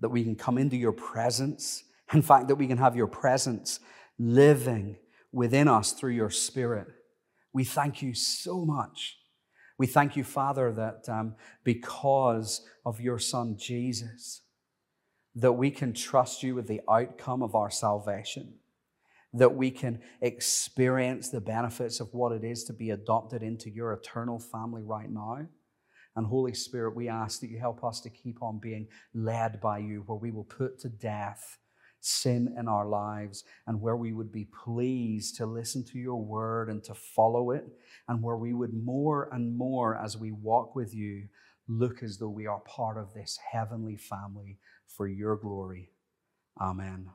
That 0.00 0.08
we 0.08 0.24
can 0.24 0.34
come 0.34 0.58
into 0.58 0.76
your 0.76 0.92
presence. 0.92 1.84
In 2.12 2.22
fact, 2.22 2.48
that 2.48 2.56
we 2.56 2.66
can 2.66 2.78
have 2.78 2.96
your 2.96 3.06
presence 3.06 3.80
living 4.18 4.96
within 5.30 5.68
us 5.68 5.92
through 5.92 6.12
your 6.12 6.30
Spirit. 6.30 6.88
We 7.52 7.64
thank 7.64 8.02
you 8.02 8.14
so 8.14 8.64
much. 8.64 9.18
We 9.78 9.86
thank 9.86 10.16
you, 10.16 10.24
Father, 10.24 10.72
that 10.72 11.08
um, 11.08 11.34
because 11.64 12.66
of 12.84 13.00
your 13.00 13.18
Son 13.18 13.56
Jesus, 13.58 14.42
that 15.34 15.52
we 15.52 15.70
can 15.70 15.92
trust 15.92 16.42
you 16.42 16.54
with 16.54 16.66
the 16.66 16.80
outcome 16.88 17.42
of 17.42 17.54
our 17.54 17.70
salvation, 17.70 18.54
that 19.32 19.54
we 19.54 19.70
can 19.70 20.00
experience 20.20 21.30
the 21.30 21.40
benefits 21.40 22.00
of 22.00 22.12
what 22.12 22.32
it 22.32 22.44
is 22.44 22.64
to 22.64 22.72
be 22.72 22.90
adopted 22.90 23.42
into 23.42 23.70
your 23.70 23.92
eternal 23.92 24.38
family 24.38 24.82
right 24.82 25.10
now. 25.10 25.46
And 26.14 26.26
Holy 26.26 26.52
Spirit, 26.52 26.94
we 26.94 27.08
ask 27.08 27.40
that 27.40 27.48
you 27.50 27.58
help 27.58 27.82
us 27.82 28.00
to 28.02 28.10
keep 28.10 28.42
on 28.42 28.58
being 28.58 28.88
led 29.14 29.60
by 29.60 29.78
you, 29.78 30.02
where 30.06 30.18
we 30.18 30.30
will 30.30 30.44
put 30.44 30.78
to 30.80 30.90
death 30.90 31.58
sin 32.04 32.54
in 32.58 32.68
our 32.68 32.86
lives 32.86 33.44
and 33.66 33.80
where 33.80 33.96
we 33.96 34.12
would 34.12 34.30
be 34.32 34.46
pleased 34.64 35.36
to 35.36 35.46
listen 35.46 35.84
to 35.84 35.98
your 35.98 36.20
word 36.20 36.68
and 36.68 36.82
to 36.84 36.94
follow 36.94 37.52
it, 37.52 37.66
and 38.08 38.22
where 38.22 38.36
we 38.36 38.52
would 38.52 38.74
more 38.74 39.28
and 39.32 39.56
more, 39.56 39.96
as 39.96 40.16
we 40.16 40.32
walk 40.32 40.74
with 40.74 40.94
you, 40.94 41.28
look 41.68 42.02
as 42.02 42.18
though 42.18 42.28
we 42.28 42.46
are 42.46 42.60
part 42.60 42.98
of 42.98 43.14
this 43.14 43.38
heavenly 43.50 43.96
family 43.96 44.58
for 44.86 45.06
your 45.06 45.36
glory. 45.36 45.92
Amen. 46.60 47.08